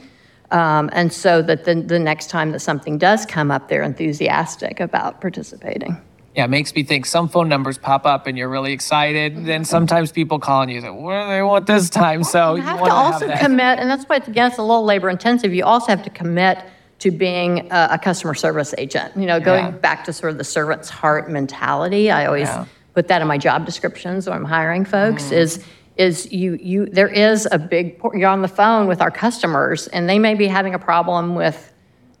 Um, 0.50 0.88
and 0.92 1.12
so 1.12 1.42
that 1.42 1.64
the, 1.64 1.74
the 1.74 1.98
next 1.98 2.30
time 2.30 2.52
that 2.52 2.60
something 2.60 2.96
does 2.96 3.26
come 3.26 3.50
up, 3.50 3.68
they're 3.68 3.82
enthusiastic 3.82 4.80
about 4.80 5.20
participating. 5.20 6.00
Yeah, 6.34 6.44
it 6.44 6.50
makes 6.50 6.74
me 6.74 6.84
think 6.84 7.04
some 7.04 7.28
phone 7.28 7.48
numbers 7.48 7.78
pop 7.78 8.06
up 8.06 8.26
and 8.26 8.38
you're 8.38 8.48
really 8.48 8.72
excited. 8.72 9.44
Then 9.44 9.64
sometimes 9.64 10.12
people 10.12 10.38
call 10.38 10.62
and 10.62 10.70
you 10.70 10.80
say, 10.80 10.88
what 10.88 11.24
do 11.24 11.28
they 11.28 11.42
want 11.42 11.66
this 11.66 11.90
time? 11.90 12.22
So 12.22 12.54
you, 12.54 12.62
have 12.62 12.80
want 12.80 12.90
to 12.90 12.96
also 12.96 13.28
have 13.28 13.40
commit, 13.40 13.78
and 13.78 13.90
that's 13.90 14.04
why, 14.04 14.16
again, 14.16 14.48
it's 14.48 14.58
a 14.58 14.62
little 14.62 14.84
labor 14.84 15.10
intensive. 15.10 15.52
You 15.52 15.64
also 15.64 15.88
have 15.88 16.02
to 16.04 16.10
commit 16.10 16.64
to 17.00 17.10
being 17.10 17.70
a, 17.72 17.88
a 17.92 17.98
customer 17.98 18.34
service 18.34 18.74
agent. 18.78 19.16
You 19.16 19.26
know, 19.26 19.40
going 19.40 19.66
Yeah. 19.66 19.70
back 19.72 20.04
to 20.04 20.12
sort 20.12 20.32
of 20.32 20.38
the 20.38 20.44
servant's 20.44 20.88
heart 20.88 21.28
mentality. 21.30 22.10
I 22.10 22.26
always 22.26 22.48
Yeah. 22.48 22.66
Put 22.98 23.06
that 23.06 23.22
in 23.22 23.28
my 23.28 23.38
job 23.38 23.64
descriptions 23.64 24.26
when 24.26 24.36
I'm 24.36 24.44
hiring 24.44 24.84
folks. 24.84 25.26
Mm. 25.26 25.32
Is 25.32 25.64
is 25.96 26.32
you 26.32 26.58
you 26.60 26.86
there 26.86 27.06
is 27.06 27.46
a 27.52 27.56
big 27.56 28.00
you're 28.12 28.28
on 28.28 28.42
the 28.42 28.48
phone 28.48 28.88
with 28.88 29.00
our 29.00 29.10
customers 29.12 29.86
and 29.86 30.08
they 30.08 30.18
may 30.18 30.34
be 30.34 30.48
having 30.48 30.74
a 30.74 30.80
problem 30.80 31.36
with 31.36 31.72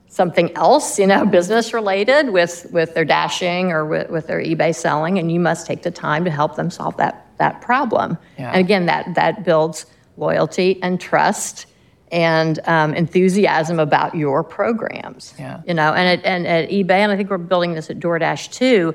something 0.06 0.56
else, 0.56 0.96
you 0.96 1.06
know, 1.08 1.26
business 1.38 1.74
related 1.74 2.30
with 2.30 2.68
with 2.70 2.94
their 2.94 3.04
dashing 3.04 3.72
or 3.72 3.84
with, 3.84 4.08
with 4.08 4.28
their 4.28 4.40
eBay 4.40 4.72
selling, 4.72 5.18
and 5.18 5.32
you 5.32 5.40
must 5.40 5.66
take 5.66 5.82
the 5.82 5.90
time 5.90 6.24
to 6.24 6.30
help 6.30 6.54
them 6.54 6.70
solve 6.70 6.96
that 6.98 7.26
that 7.38 7.60
problem. 7.60 8.16
Yeah. 8.38 8.52
And 8.52 8.60
again, 8.60 8.86
that 8.86 9.16
that 9.16 9.44
builds 9.44 9.84
loyalty 10.16 10.80
and 10.80 11.00
trust 11.00 11.66
and 12.12 12.60
um, 12.66 12.94
enthusiasm 12.94 13.80
about 13.80 14.14
your 14.14 14.44
programs. 14.44 15.34
Yeah. 15.38 15.60
You 15.66 15.74
know, 15.74 15.92
and 15.92 16.20
at, 16.20 16.24
and 16.24 16.46
at 16.46 16.70
eBay, 16.70 17.00
and 17.02 17.10
I 17.10 17.16
think 17.16 17.30
we're 17.30 17.38
building 17.38 17.74
this 17.74 17.90
at 17.90 17.98
DoorDash 17.98 18.52
too. 18.52 18.94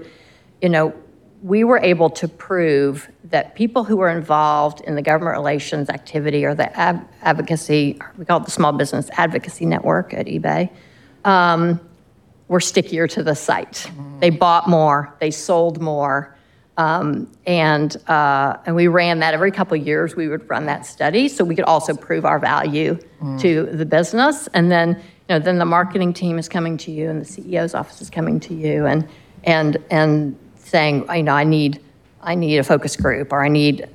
You 0.61 0.69
know, 0.69 0.93
we 1.43 1.65
were 1.65 1.79
able 1.79 2.09
to 2.09 2.27
prove 2.27 3.11
that 3.25 3.53
people 3.53 3.83
who 3.83 3.97
were 3.97 4.09
involved 4.09 4.79
in 4.81 4.95
the 4.95 5.01
government 5.01 5.35
relations 5.35 5.89
activity 5.89 6.45
or 6.45 6.55
the 6.55 6.75
ab- 6.79 7.05
advocacy, 7.21 7.99
we 8.17 8.23
call 8.23 8.39
it 8.39 8.45
the 8.45 8.51
Small 8.51 8.71
Business 8.71 9.09
Advocacy 9.17 9.65
Network 9.65 10.13
at 10.13 10.25
eBay, 10.27 10.69
um, 11.25 11.81
were 12.47 12.61
stickier 12.61 13.07
to 13.07 13.21
the 13.21 13.35
site. 13.35 13.91
They 14.19 14.29
bought 14.29 14.69
more, 14.69 15.13
they 15.19 15.31
sold 15.31 15.81
more. 15.81 16.33
Um, 16.77 17.29
and, 17.45 17.95
uh, 18.07 18.57
and 18.65 18.75
we 18.75 18.87
ran 18.87 19.19
that 19.19 19.33
every 19.33 19.51
couple 19.51 19.77
of 19.79 19.85
years. 19.85 20.15
We 20.15 20.27
would 20.27 20.49
run 20.49 20.65
that 20.67 20.85
study 20.85 21.27
so 21.27 21.43
we 21.43 21.55
could 21.55 21.65
also 21.65 21.93
prove 21.93 22.25
our 22.25 22.39
value 22.39 22.97
to 23.39 23.65
the 23.65 23.85
business. 23.85 24.47
And 24.53 24.71
then, 24.71 24.95
you 24.95 25.03
know, 25.29 25.39
then 25.39 25.59
the 25.59 25.65
marketing 25.65 26.13
team 26.13 26.39
is 26.39 26.49
coming 26.49 26.77
to 26.77 26.91
you 26.91 27.09
and 27.09 27.21
the 27.21 27.25
CEO's 27.25 27.75
office 27.75 28.01
is 28.01 28.09
coming 28.09 28.39
to 28.39 28.55
you 28.55 28.85
and, 28.85 29.07
and, 29.43 29.77
and 29.91 30.35
saying, 30.73 31.05
you 31.15 31.21
know, 31.21 31.33
I 31.33 31.43
need, 31.43 31.79
I 32.21 32.33
need 32.33 32.57
a 32.57 32.63
focus 32.63 32.95
group 32.95 33.31
or 33.31 33.45
I 33.45 33.47
need, 33.47 33.87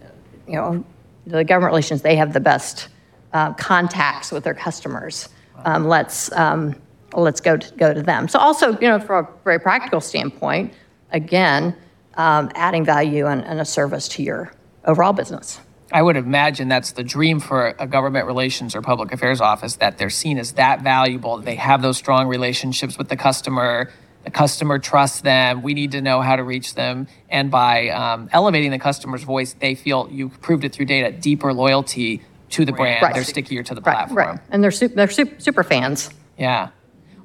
you 0.46 0.54
know, 0.54 0.84
the 1.26 1.42
government 1.42 1.72
relations, 1.72 2.02
they 2.02 2.14
have 2.14 2.32
the 2.32 2.40
best 2.40 2.88
uh, 3.32 3.52
contacts 3.54 4.30
with 4.30 4.44
their 4.44 4.54
customers. 4.54 5.28
Um, 5.64 5.88
let's, 5.88 6.30
um, 6.32 6.76
let's 7.12 7.40
go 7.40 7.56
to, 7.56 7.74
go 7.74 7.92
to 7.92 8.00
them. 8.00 8.28
So 8.28 8.38
also, 8.38 8.78
you 8.78 8.86
know, 8.86 9.00
from 9.00 9.26
a 9.26 9.28
very 9.42 9.58
practical 9.58 10.00
standpoint, 10.00 10.72
again, 11.10 11.74
um, 12.14 12.48
adding 12.54 12.84
value 12.84 13.26
and, 13.26 13.44
and 13.44 13.60
a 13.60 13.64
service 13.64 14.06
to 14.10 14.22
your 14.22 14.52
overall 14.84 15.12
business. 15.12 15.60
I 15.90 16.02
would 16.02 16.16
imagine 16.16 16.68
that's 16.68 16.92
the 16.92 17.02
dream 17.02 17.40
for 17.40 17.74
a 17.80 17.88
government 17.88 18.26
relations 18.26 18.76
or 18.76 18.82
public 18.82 19.10
affairs 19.10 19.40
office 19.40 19.74
that 19.76 19.98
they're 19.98 20.10
seen 20.10 20.38
as 20.38 20.52
that 20.52 20.82
valuable. 20.82 21.38
They 21.38 21.56
have 21.56 21.82
those 21.82 21.96
strong 21.96 22.28
relationships 22.28 22.96
with 22.96 23.08
the 23.08 23.16
customer. 23.16 23.90
The 24.24 24.30
customer 24.30 24.78
trusts 24.78 25.20
them. 25.22 25.62
We 25.62 25.74
need 25.74 25.92
to 25.92 26.02
know 26.02 26.20
how 26.20 26.36
to 26.36 26.42
reach 26.42 26.74
them. 26.74 27.06
And 27.30 27.50
by 27.50 27.88
um, 27.88 28.28
elevating 28.32 28.70
the 28.70 28.78
customer's 28.78 29.22
voice, 29.22 29.54
they 29.54 29.74
feel 29.74 30.08
you 30.10 30.28
proved 30.28 30.64
it 30.64 30.72
through 30.72 30.86
data, 30.86 31.12
deeper 31.12 31.54
loyalty 31.54 32.22
to 32.50 32.64
the 32.64 32.72
brand. 32.72 33.02
Right. 33.02 33.14
They're 33.14 33.24
stickier 33.24 33.62
to 33.62 33.74
the 33.74 33.80
Right, 33.80 33.94
platform. 33.94 34.18
right. 34.18 34.38
And 34.50 34.62
they're 34.62 34.70
super, 34.70 34.94
they're 34.94 35.08
super, 35.10 35.40
super 35.40 35.62
fans. 35.62 36.10
Yeah. 36.36 36.70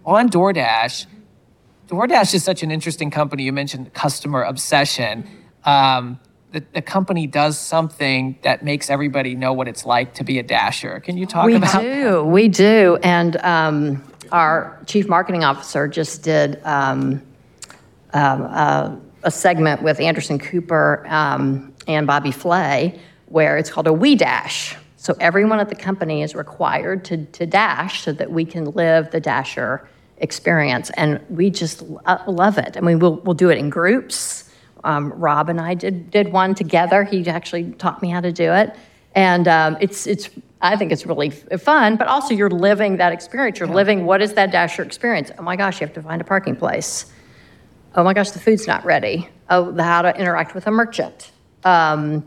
On 0.05 0.29
DoorDash, 0.29 1.05
DoorDash 1.87 2.33
is 2.33 2.43
such 2.43 2.63
an 2.63 2.71
interesting 2.71 3.09
company. 3.11 3.43
You 3.43 3.53
mentioned 3.53 3.93
customer 3.93 4.43
obsession. 4.43 5.27
Um, 5.65 6.19
the, 6.51 6.63
the 6.73 6.81
company 6.81 7.25
does 7.25 7.57
something 7.57 8.37
that 8.43 8.63
makes 8.63 8.89
everybody 8.89 9.33
know 9.35 9.53
what 9.53 9.67
it's 9.67 9.85
like 9.85 10.13
to 10.15 10.23
be 10.23 10.39
a 10.39 10.43
dasher. 10.43 10.99
Can 10.99 11.17
you 11.17 11.25
talk 11.25 11.45
We 11.45 11.55
about 11.55 11.81
do, 11.81 12.23
we 12.23 12.47
do. 12.47 12.97
And 13.01 13.35
um, 13.37 14.03
our 14.33 14.81
chief 14.87 15.07
marketing 15.07 15.43
officer 15.43 15.87
just 15.87 16.23
did 16.23 16.59
um, 16.65 17.21
um, 18.13 18.47
uh, 18.49 18.95
a 19.21 19.31
segment 19.31 19.83
with 19.83 19.99
Anderson 19.99 20.39
Cooper 20.39 21.05
um, 21.07 21.73
and 21.87 22.05
Bobby 22.05 22.31
Flay 22.31 22.99
where 23.27 23.57
it's 23.57 23.69
called 23.69 23.87
a 23.87 23.93
We 23.93 24.15
Dash. 24.15 24.75
So 24.97 25.15
everyone 25.19 25.59
at 25.59 25.69
the 25.69 25.75
company 25.75 26.23
is 26.23 26.35
required 26.35 27.03
to, 27.05 27.25
to 27.25 27.45
dash 27.45 28.03
so 28.03 28.13
that 28.13 28.31
we 28.31 28.45
can 28.45 28.71
live 28.71 29.11
the 29.11 29.19
Dasher 29.19 29.87
experience. 30.17 30.91
And 30.91 31.19
we 31.29 31.49
just 31.49 31.81
love 31.81 32.57
it. 32.57 32.77
I 32.77 32.79
mean, 32.79 32.99
we'll, 32.99 33.15
we'll 33.17 33.33
do 33.33 33.49
it 33.49 33.57
in 33.57 33.69
groups. 33.69 34.49
Um, 34.83 35.11
Rob 35.13 35.49
and 35.49 35.59
I 35.59 35.73
did, 35.73 36.09
did 36.09 36.31
one 36.31 36.55
together. 36.55 37.03
He 37.03 37.27
actually 37.27 37.71
taught 37.73 38.01
me 38.01 38.09
how 38.09 38.21
to 38.21 38.31
do 38.31 38.53
it. 38.53 38.75
And 39.15 39.47
um, 39.47 39.77
it's, 39.81 40.07
it's, 40.07 40.29
I 40.63 40.77
think 40.77 40.93
it's 40.93 41.05
really 41.05 41.27
f- 41.27 41.61
fun, 41.61 41.97
but 41.97 42.07
also 42.07 42.33
you're 42.33 42.49
living 42.49 42.97
that 42.97 43.11
experience. 43.11 43.59
You're 43.59 43.67
living 43.67 44.05
what 44.05 44.21
is 44.21 44.33
that 44.33 44.51
Dasher 44.51 44.81
experience? 44.81 45.29
Oh 45.37 45.43
my 45.43 45.57
gosh, 45.57 45.81
you 45.81 45.85
have 45.85 45.93
to 45.95 46.01
find 46.01 46.21
a 46.21 46.23
parking 46.23 46.55
place. 46.55 47.11
Oh 47.95 48.03
my 48.03 48.13
gosh, 48.13 48.31
the 48.31 48.39
food's 48.39 48.65
not 48.65 48.83
ready. 48.85 49.29
Oh, 49.49 49.71
the 49.71 49.83
how 49.83 50.01
to 50.01 50.17
interact 50.17 50.55
with 50.55 50.65
a 50.65 50.71
merchant. 50.71 51.31
Um, 51.65 52.25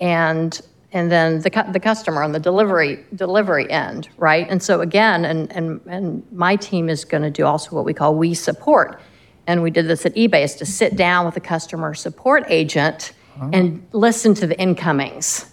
and 0.00 0.60
and 0.92 1.10
then 1.12 1.40
the, 1.40 1.50
cu- 1.50 1.70
the 1.72 1.80
customer 1.80 2.22
on 2.22 2.32
the 2.32 2.40
delivery 2.40 3.04
delivery 3.14 3.70
end, 3.70 4.08
right? 4.16 4.46
And 4.50 4.62
so 4.62 4.80
again, 4.80 5.24
and, 5.24 5.52
and, 5.52 5.80
and 5.86 6.26
my 6.32 6.56
team 6.56 6.88
is 6.88 7.04
going 7.04 7.22
to 7.22 7.30
do 7.30 7.44
also 7.44 7.76
what 7.76 7.84
we 7.84 7.94
call 7.94 8.14
we 8.14 8.34
support. 8.34 9.00
And 9.46 9.62
we 9.62 9.70
did 9.70 9.86
this 9.86 10.04
at 10.06 10.14
eBay, 10.14 10.42
is 10.42 10.56
to 10.56 10.66
sit 10.66 10.96
down 10.96 11.24
with 11.24 11.36
a 11.36 11.40
customer 11.40 11.94
support 11.94 12.44
agent 12.48 13.12
and 13.52 13.86
listen 13.92 14.34
to 14.34 14.46
the 14.46 14.58
incomings 14.58 15.52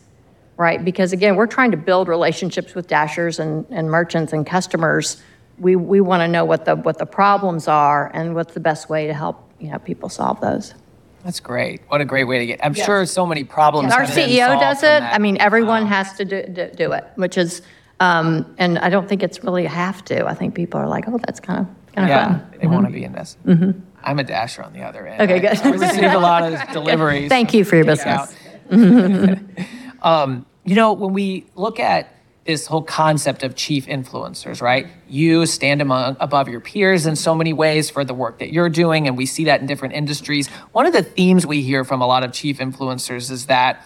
right? 0.57 0.83
Because 0.83 1.13
again, 1.13 1.35
we're 1.35 1.47
trying 1.47 1.71
to 1.71 1.77
build 1.77 2.07
relationships 2.07 2.75
with 2.75 2.87
dashers 2.87 3.39
and, 3.39 3.65
and 3.69 3.89
merchants 3.89 4.33
and 4.33 4.45
customers. 4.45 5.21
We, 5.59 5.75
we 5.75 6.01
want 6.01 6.21
to 6.21 6.27
know 6.27 6.45
what 6.45 6.65
the, 6.65 6.75
what 6.75 6.97
the 6.97 7.05
problems 7.05 7.67
are 7.67 8.11
and 8.13 8.35
what's 8.35 8.53
the 8.53 8.59
best 8.59 8.89
way 8.89 9.07
to 9.07 9.13
help, 9.13 9.49
you 9.59 9.71
know, 9.71 9.79
people 9.79 10.09
solve 10.09 10.41
those. 10.41 10.73
That's 11.23 11.39
great. 11.39 11.81
What 11.87 12.01
a 12.01 12.05
great 12.05 12.25
way 12.25 12.39
to 12.39 12.45
get. 12.45 12.59
I'm 12.63 12.73
sure 12.73 13.05
so 13.05 13.25
many 13.25 13.43
problems. 13.45 13.93
Our 13.93 14.03
CEO 14.03 14.59
does 14.59 14.83
it. 14.83 15.01
I 15.01 15.19
mean, 15.19 15.37
everyone 15.39 15.85
has 15.85 16.13
to 16.17 16.25
do, 16.25 16.43
do, 16.43 16.69
do 16.75 16.91
it, 16.91 17.05
which 17.15 17.37
is, 17.37 17.61
um, 18.01 18.53
and 18.57 18.77
I 18.79 18.89
don't 18.89 19.07
think 19.07 19.23
it's 19.23 19.41
really 19.43 19.65
a 19.65 19.69
have 19.69 20.03
to. 20.05 20.25
I 20.25 20.33
think 20.33 20.53
people 20.53 20.81
are 20.81 20.87
like, 20.87 21.07
oh, 21.07 21.17
that's 21.17 21.39
kind 21.39 21.61
of, 21.61 21.95
kind 21.95 22.05
of 22.05 22.09
yeah, 22.09 22.39
fun. 22.39 22.59
they 22.59 22.67
want 22.67 22.87
to 22.87 22.91
be 22.91 23.05
in 23.05 23.13
this. 23.13 23.37
I'm 24.03 24.19
a 24.19 24.23
dasher 24.23 24.63
on 24.63 24.73
the 24.73 24.81
other 24.81 25.07
end. 25.07 25.21
Mm-hmm. 25.21 25.31
Okay, 25.31 25.47
I- 25.47 25.55
good. 25.55 25.83
I 25.83 25.87
receive 25.87 26.11
a 26.11 26.19
lot 26.19 26.51
of 26.51 26.73
deliveries. 26.73 27.29
Thank 27.29 27.53
you 27.53 27.63
for 27.63 27.77
your 27.77 27.85
business. 27.85 28.35
um, 30.03 30.45
you 30.63 30.75
know, 30.75 30.93
when 30.93 31.13
we 31.13 31.45
look 31.55 31.79
at 31.79 32.09
this 32.45 32.67
whole 32.67 32.81
concept 32.81 33.43
of 33.43 33.55
chief 33.55 33.85
influencers, 33.85 34.61
right? 34.61 34.87
You 35.07 35.45
stand 35.45 35.81
among, 35.81 36.17
above 36.19 36.49
your 36.49 36.59
peers 36.59 37.05
in 37.05 37.15
so 37.15 37.33
many 37.33 37.53
ways 37.53 37.89
for 37.89 38.03
the 38.03 38.13
work 38.13 38.39
that 38.39 38.51
you're 38.51 38.69
doing, 38.69 39.07
and 39.07 39.15
we 39.15 39.25
see 39.25 39.45
that 39.45 39.61
in 39.61 39.67
different 39.67 39.93
industries. 39.93 40.49
One 40.73 40.85
of 40.85 40.93
the 40.93 41.03
themes 41.03 41.45
we 41.45 41.61
hear 41.61 41.85
from 41.85 42.01
a 42.01 42.07
lot 42.07 42.23
of 42.23 42.33
chief 42.33 42.59
influencers 42.59 43.31
is 43.31 43.45
that 43.45 43.85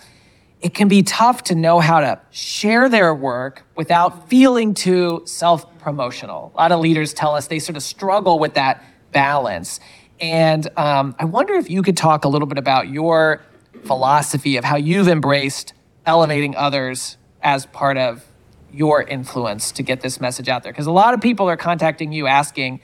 it 0.60 0.74
can 0.74 0.88
be 0.88 1.04
tough 1.04 1.44
to 1.46 1.56
know 1.56 1.80
how 1.80 2.00
to 2.00 2.20
share 2.32 2.90
their 2.90 3.14
work 3.14 3.64
without 3.76 4.28
feeling 4.28 4.74
too 4.74 5.22
self 5.26 5.78
promotional. 5.78 6.52
A 6.56 6.58
lot 6.58 6.72
of 6.72 6.80
leaders 6.80 7.14
tell 7.14 7.36
us 7.36 7.46
they 7.48 7.60
sort 7.60 7.78
of 7.78 7.84
struggle 7.84 8.40
with 8.40 8.56
that 8.56 8.84
balance. 9.12 9.80
And 10.20 10.68
um, 10.78 11.16
I 11.20 11.26
wonder 11.26 11.54
if 11.54 11.70
you 11.70 11.84
could 11.84 11.96
talk 11.96 12.26
a 12.26 12.28
little 12.28 12.48
bit 12.48 12.58
about 12.58 12.90
your 12.90 13.42
philosophy 13.86 14.58
of 14.58 14.64
how 14.64 14.78
you've 14.78 15.08
embraced 15.08 15.74
elevating 16.08 16.56
others 16.56 17.18
as 17.44 17.68
part 17.68 17.98
of 17.98 18.26
your 18.74 19.04
influence 19.04 19.72
to 19.74 19.84
get 19.84 20.02
this 20.02 20.20
message 20.20 20.50
out 20.50 20.64
there. 20.64 20.72
Because 20.72 20.88
a 20.88 20.92
lot 20.92 21.14
of 21.14 21.22
people 21.22 21.48
are 21.48 21.58
contacting 21.58 22.12
you 22.12 22.26
asking, 22.26 22.80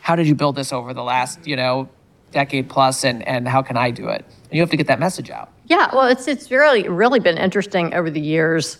how 0.00 0.14
did 0.14 0.28
you 0.28 0.34
build 0.34 0.54
this 0.54 0.72
over 0.72 0.94
the 0.94 1.02
last, 1.02 1.46
you 1.46 1.56
know, 1.56 1.88
decade 2.30 2.68
plus 2.68 3.04
and, 3.04 3.26
and 3.26 3.48
how 3.48 3.62
can 3.62 3.76
I 3.76 3.90
do 3.90 4.08
it? 4.08 4.24
And 4.44 4.52
you 4.52 4.60
have 4.60 4.70
to 4.70 4.76
get 4.76 4.86
that 4.86 5.00
message 5.00 5.30
out. 5.30 5.50
Yeah, 5.66 5.88
well, 5.94 6.06
it's 6.06 6.26
it's 6.26 6.50
really 6.50 6.88
really 6.88 7.20
been 7.20 7.38
interesting 7.38 7.94
over 7.94 8.10
the 8.10 8.20
years 8.20 8.78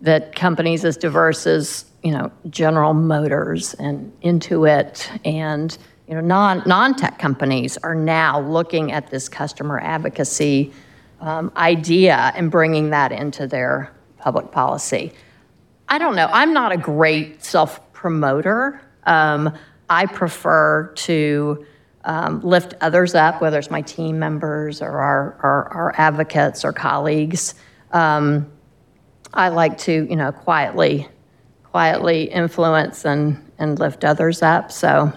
that 0.00 0.34
companies 0.34 0.84
as 0.84 0.96
diverse 0.96 1.46
as 1.46 1.84
you 2.02 2.10
know 2.10 2.32
General 2.50 2.94
Motors 2.94 3.74
and 3.74 4.12
Intuit 4.22 5.20
and 5.24 5.76
you 6.08 6.14
know 6.14 6.20
non 6.20 6.62
non 6.66 6.96
tech 6.96 7.20
companies 7.20 7.76
are 7.78 7.94
now 7.94 8.40
looking 8.40 8.90
at 8.90 9.10
this 9.10 9.28
customer 9.28 9.78
advocacy 9.78 10.72
um, 11.22 11.52
idea 11.56 12.32
and 12.34 12.50
bringing 12.50 12.90
that 12.90 13.12
into 13.12 13.46
their 13.46 13.92
public 14.18 14.50
policy. 14.50 15.12
I 15.88 15.98
don't 15.98 16.16
know. 16.16 16.28
I'm 16.30 16.52
not 16.52 16.72
a 16.72 16.76
great 16.76 17.42
self 17.42 17.92
promoter. 17.92 18.82
Um, 19.04 19.56
I 19.88 20.06
prefer 20.06 20.92
to 20.96 21.64
um, 22.04 22.40
lift 22.40 22.74
others 22.80 23.14
up, 23.14 23.40
whether 23.40 23.58
it's 23.58 23.70
my 23.70 23.82
team 23.82 24.18
members 24.18 24.82
or 24.82 24.90
our, 24.90 25.38
our, 25.42 25.68
our 25.68 25.94
advocates 25.96 26.64
or 26.64 26.72
colleagues. 26.72 27.54
Um, 27.92 28.50
I 29.32 29.48
like 29.48 29.78
to, 29.78 29.92
you 29.92 30.16
know, 30.16 30.32
quietly, 30.32 31.08
quietly 31.64 32.24
influence 32.24 33.04
and, 33.04 33.52
and 33.58 33.78
lift 33.78 34.04
others 34.04 34.42
up. 34.42 34.72
So 34.72 35.12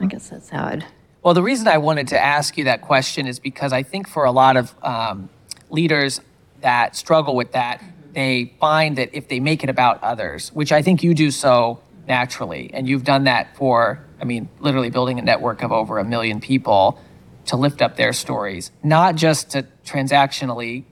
I 0.00 0.06
guess 0.06 0.30
that's 0.30 0.48
how 0.48 0.64
I'd. 0.64 0.86
Well, 1.22 1.34
the 1.34 1.42
reason 1.42 1.66
I 1.66 1.78
wanted 1.78 2.08
to 2.08 2.18
ask 2.18 2.56
you 2.56 2.64
that 2.64 2.80
question 2.82 3.26
is 3.26 3.40
because 3.40 3.72
I 3.72 3.82
think 3.82 4.08
for 4.08 4.24
a 4.24 4.30
lot 4.30 4.56
of 4.56 4.74
um, 4.82 5.28
leaders 5.68 6.20
that 6.60 6.94
struggle 6.94 7.34
with 7.34 7.52
that, 7.52 7.82
they 8.12 8.54
find 8.60 8.96
that 8.98 9.10
if 9.12 9.28
they 9.28 9.40
make 9.40 9.64
it 9.64 9.70
about 9.70 10.02
others, 10.02 10.50
which 10.50 10.70
I 10.70 10.80
think 10.80 11.02
you 11.02 11.14
do 11.14 11.30
so 11.30 11.80
naturally, 12.06 12.70
and 12.72 12.88
you've 12.88 13.04
done 13.04 13.24
that 13.24 13.56
for, 13.56 14.02
I 14.20 14.24
mean, 14.24 14.48
literally 14.60 14.90
building 14.90 15.18
a 15.18 15.22
network 15.22 15.62
of 15.62 15.72
over 15.72 15.98
a 15.98 16.04
million 16.04 16.40
people 16.40 16.98
to 17.46 17.56
lift 17.56 17.82
up 17.82 17.96
their 17.96 18.12
stories, 18.12 18.70
not 18.82 19.16
just 19.16 19.50
to 19.50 19.66
transactionally 19.84 20.84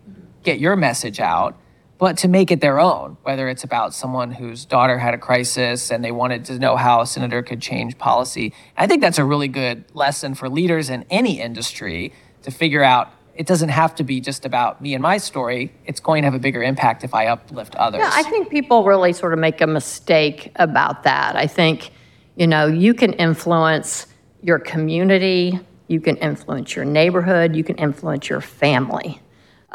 get 0.43 0.59
your 0.59 0.75
message 0.75 1.21
out, 1.21 1.57
but 1.99 2.19
to 2.19 2.29
make 2.29 2.51
it 2.51 2.61
their 2.61 2.79
own, 2.79 3.17
whether 3.23 3.49
it's 3.49 3.65
about 3.65 3.95
someone 3.95 4.31
whose 4.31 4.65
daughter 4.65 4.99
had 4.99 5.15
a 5.15 5.19
crisis 5.19 5.91
and 5.91 6.05
they 6.05 6.13
wanted 6.13 6.45
to 6.47 6.59
know 6.59 6.77
how 6.77 7.01
a 7.01 7.07
senator 7.07 7.43
could 7.43 7.61
change 7.61 7.97
policy. 7.97 8.53
I 8.77 8.87
think 8.87 9.01
that's 9.01 9.19
a 9.19 9.25
really 9.25 9.49
good 9.49 9.85
lesson 9.95 10.35
for 10.35 10.49
leaders 10.49 10.91
in 10.91 11.05
any 11.11 11.41
industry 11.41 12.13
to 12.43 12.51
figure 12.51 12.83
out 12.83 13.11
it 13.35 13.47
doesn't 13.47 13.69
have 13.69 13.95
to 13.97 14.05
be 14.05 14.21
just 14.21 14.45
about 14.45 14.81
me 14.81 14.95
and 14.95 15.03
my 15.03 15.19
story. 15.19 15.73
It's 15.85 16.01
going 16.01 16.23
to 16.23 16.27
have 16.27 16.35
a 16.35 16.39
bigger 16.39 16.63
impact 16.63 17.05
if 17.05 17.15
I 17.15 17.27
uplift 17.27 17.75
others. 17.77 18.01
Yeah, 18.01 18.11
I 18.13 18.23
think 18.23 18.51
people 18.51 18.85
really 18.85 19.13
sort 19.13 19.33
of 19.33 19.39
make 19.39 19.61
a 19.61 19.67
mistake 19.67 20.53
about 20.57 21.03
that. 21.05 21.37
I 21.37 21.47
think, 21.47 21.91
you 22.37 22.47
know, 22.47 22.67
you 22.67 22.95
can 22.95 23.13
influence 23.15 24.07
your 24.43 24.59
community, 24.59 25.59
you 25.89 26.01
can 26.01 26.17
influence 26.17 26.75
your 26.75 26.85
neighborhood, 26.85 27.55
you 27.57 27.65
can 27.65 27.77
influence 27.77 28.29
your 28.29 28.41
family. 28.41 29.21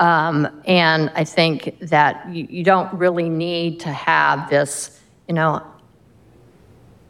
Um, 0.01 0.63
and 0.65 1.11
I 1.13 1.23
think 1.23 1.77
that 1.79 2.27
you, 2.33 2.47
you 2.49 2.63
don't 2.63 2.91
really 2.91 3.29
need 3.29 3.81
to 3.81 3.89
have 3.89 4.49
this, 4.49 4.99
you 5.27 5.35
know, 5.35 5.61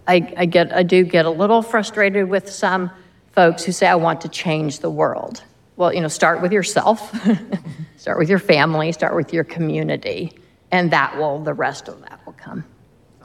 I, 0.10 0.34
I 0.36 0.46
get, 0.46 0.74
I 0.74 0.84
do 0.84 1.06
get 1.06 1.26
a 1.26 1.30
little 1.30 1.62
frustrated 1.62 2.28
with 2.28 2.50
some 2.50 2.92
folks 3.32 3.64
who 3.64 3.72
say, 3.72 3.88
I 3.88 3.96
want 3.96 4.20
to 4.22 4.28
change 4.28 4.80
the 4.80 4.90
world. 4.90 5.42
Well, 5.78 5.94
you 5.94 6.02
know, 6.02 6.10
start 6.10 6.42
with 6.42 6.52
yourself, 6.52 7.16
start 7.98 8.20
with 8.20 8.30
your 8.30 8.40
family, 8.40 8.92
start 8.92 9.16
with 9.16 9.32
your 9.32 9.46
community, 9.46 10.38
and 10.70 10.92
that 10.92 11.18
will, 11.18 11.40
the 11.40 11.54
rest 11.54 11.88
of 11.88 12.02
that 12.02 12.20
will 12.26 12.34
come. 12.34 12.66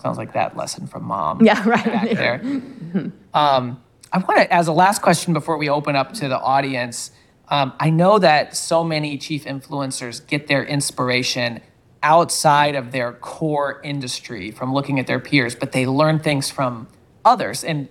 Sounds 0.01 0.17
like 0.17 0.33
that 0.35 0.57
lesson 0.57 0.87
from 0.87 1.03
mom. 1.03 1.45
Yeah, 1.45 1.65
back 1.67 1.87
right. 1.87 2.17
there. 2.17 2.41
Um, 3.35 3.83
I 4.13 4.19
want 4.19 4.39
to, 4.39 4.55
as 4.55 4.69
a 4.69 4.73
last 4.73 5.03
question 5.03 5.35
before 5.35 5.59
we 5.59 5.69
open 5.69 5.95
up 5.95 6.15
to 6.15 6.29
the 6.29 6.39
audience, 6.39 7.11
um, 7.49 7.73
I 7.79 7.91
know 7.91 8.19
that 8.19 8.57
so 8.57 8.83
many 8.83 9.19
chief 9.19 9.45
influencers 9.45 10.27
get 10.27 10.49
their 10.49 10.65
inspiration 10.65 11.61
outside 12.03 12.75
of 12.75 12.93
their 12.93 13.13
core 13.13 13.81
industry 13.83 14.51
from 14.51 14.73
looking 14.73 14.99
at 14.99 15.07
their 15.07 15.21
peers, 15.21 15.55
but 15.55 15.73
they 15.73 15.87
learn 15.87 16.19
things 16.19 16.51
from 16.51 16.89
others 17.25 17.65
in 17.65 17.89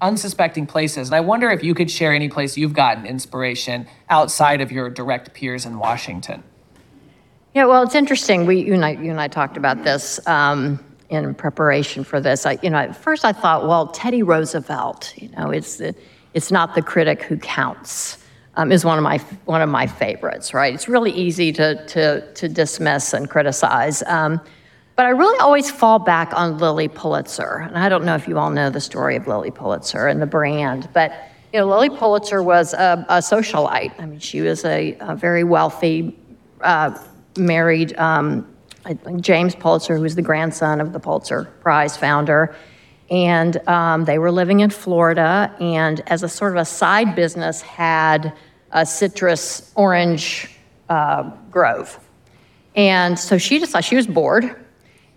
unsuspecting 0.00 0.66
places. 0.66 1.08
And 1.08 1.14
I 1.14 1.20
wonder 1.20 1.50
if 1.50 1.62
you 1.62 1.74
could 1.74 1.90
share 1.90 2.12
any 2.12 2.28
place 2.28 2.56
you've 2.56 2.72
gotten 2.72 3.04
inspiration 3.04 3.86
outside 4.08 4.60
of 4.60 4.70
your 4.70 4.88
direct 4.90 5.34
peers 5.34 5.66
in 5.66 5.78
Washington. 5.78 6.42
Yeah, 7.54 7.64
well, 7.64 7.82
it's 7.82 7.94
interesting. 7.94 8.46
We, 8.46 8.60
you 8.60 8.74
and 8.74 8.84
I, 8.84 8.90
you 8.92 9.10
and 9.10 9.20
I 9.20 9.28
talked 9.28 9.56
about 9.56 9.82
this 9.82 10.24
um, 10.26 10.78
in 11.08 11.34
preparation 11.34 12.04
for 12.04 12.20
this. 12.20 12.46
I, 12.46 12.58
you 12.62 12.70
know, 12.70 12.78
at 12.78 12.96
first 12.96 13.24
I 13.24 13.32
thought, 13.32 13.66
well, 13.66 13.88
Teddy 13.88 14.22
Roosevelt, 14.22 15.14
you 15.16 15.28
know, 15.30 15.50
it's 15.50 15.76
the, 15.76 15.94
it's 16.34 16.52
not 16.52 16.74
the 16.74 16.82
critic 16.82 17.22
who 17.22 17.36
counts. 17.36 18.18
Um, 18.58 18.72
is 18.72 18.84
one 18.84 18.98
of 18.98 19.04
my 19.04 19.18
one 19.44 19.62
of 19.62 19.68
my 19.68 19.86
favorites, 19.86 20.52
right? 20.52 20.74
It's 20.74 20.88
really 20.88 21.12
easy 21.12 21.52
to 21.52 21.86
to 21.86 22.32
to 22.32 22.48
dismiss 22.48 23.12
and 23.12 23.30
criticize. 23.30 24.02
Um, 24.02 24.40
but 24.96 25.06
I 25.06 25.10
really 25.10 25.38
always 25.38 25.70
fall 25.70 26.00
back 26.00 26.32
on 26.34 26.58
Lilly 26.58 26.88
Pulitzer. 26.88 27.58
And 27.58 27.78
I 27.78 27.88
don't 27.88 28.04
know 28.04 28.16
if 28.16 28.26
you 28.26 28.36
all 28.36 28.50
know 28.50 28.68
the 28.68 28.80
story 28.80 29.14
of 29.14 29.28
Lilly 29.28 29.52
Pulitzer 29.52 30.08
and 30.08 30.20
the 30.20 30.26
brand, 30.26 30.88
but 30.92 31.12
you 31.52 31.60
know, 31.60 31.68
Lilly 31.68 31.88
Pulitzer 31.88 32.42
was 32.42 32.74
a, 32.74 33.06
a 33.08 33.18
socialite. 33.18 33.92
I 34.00 34.06
mean, 34.06 34.18
she 34.18 34.40
was 34.40 34.64
a, 34.64 34.96
a 34.98 35.14
very 35.14 35.44
wealthy, 35.44 36.18
uh, 36.62 36.98
married 37.36 37.96
um, 37.96 38.52
James 39.20 39.54
Pulitzer, 39.54 39.96
who 39.96 40.02
was 40.02 40.16
the 40.16 40.22
grandson 40.22 40.80
of 40.80 40.92
the 40.92 40.98
Pulitzer 40.98 41.44
Prize 41.60 41.96
founder. 41.96 42.56
And 43.08 43.56
um, 43.68 44.04
they 44.04 44.18
were 44.18 44.32
living 44.32 44.60
in 44.60 44.70
Florida, 44.70 45.54
and 45.60 46.02
as 46.08 46.24
a 46.24 46.28
sort 46.28 46.52
of 46.52 46.58
a 46.58 46.64
side 46.64 47.14
business, 47.14 47.62
had 47.62 48.34
a 48.72 48.84
citrus 48.84 49.72
orange 49.74 50.50
uh, 50.88 51.30
grove. 51.50 51.98
And 52.74 53.18
so 53.18 53.38
she 53.38 53.58
decided 53.58 53.84
she 53.84 53.96
was 53.96 54.06
bored 54.06 54.56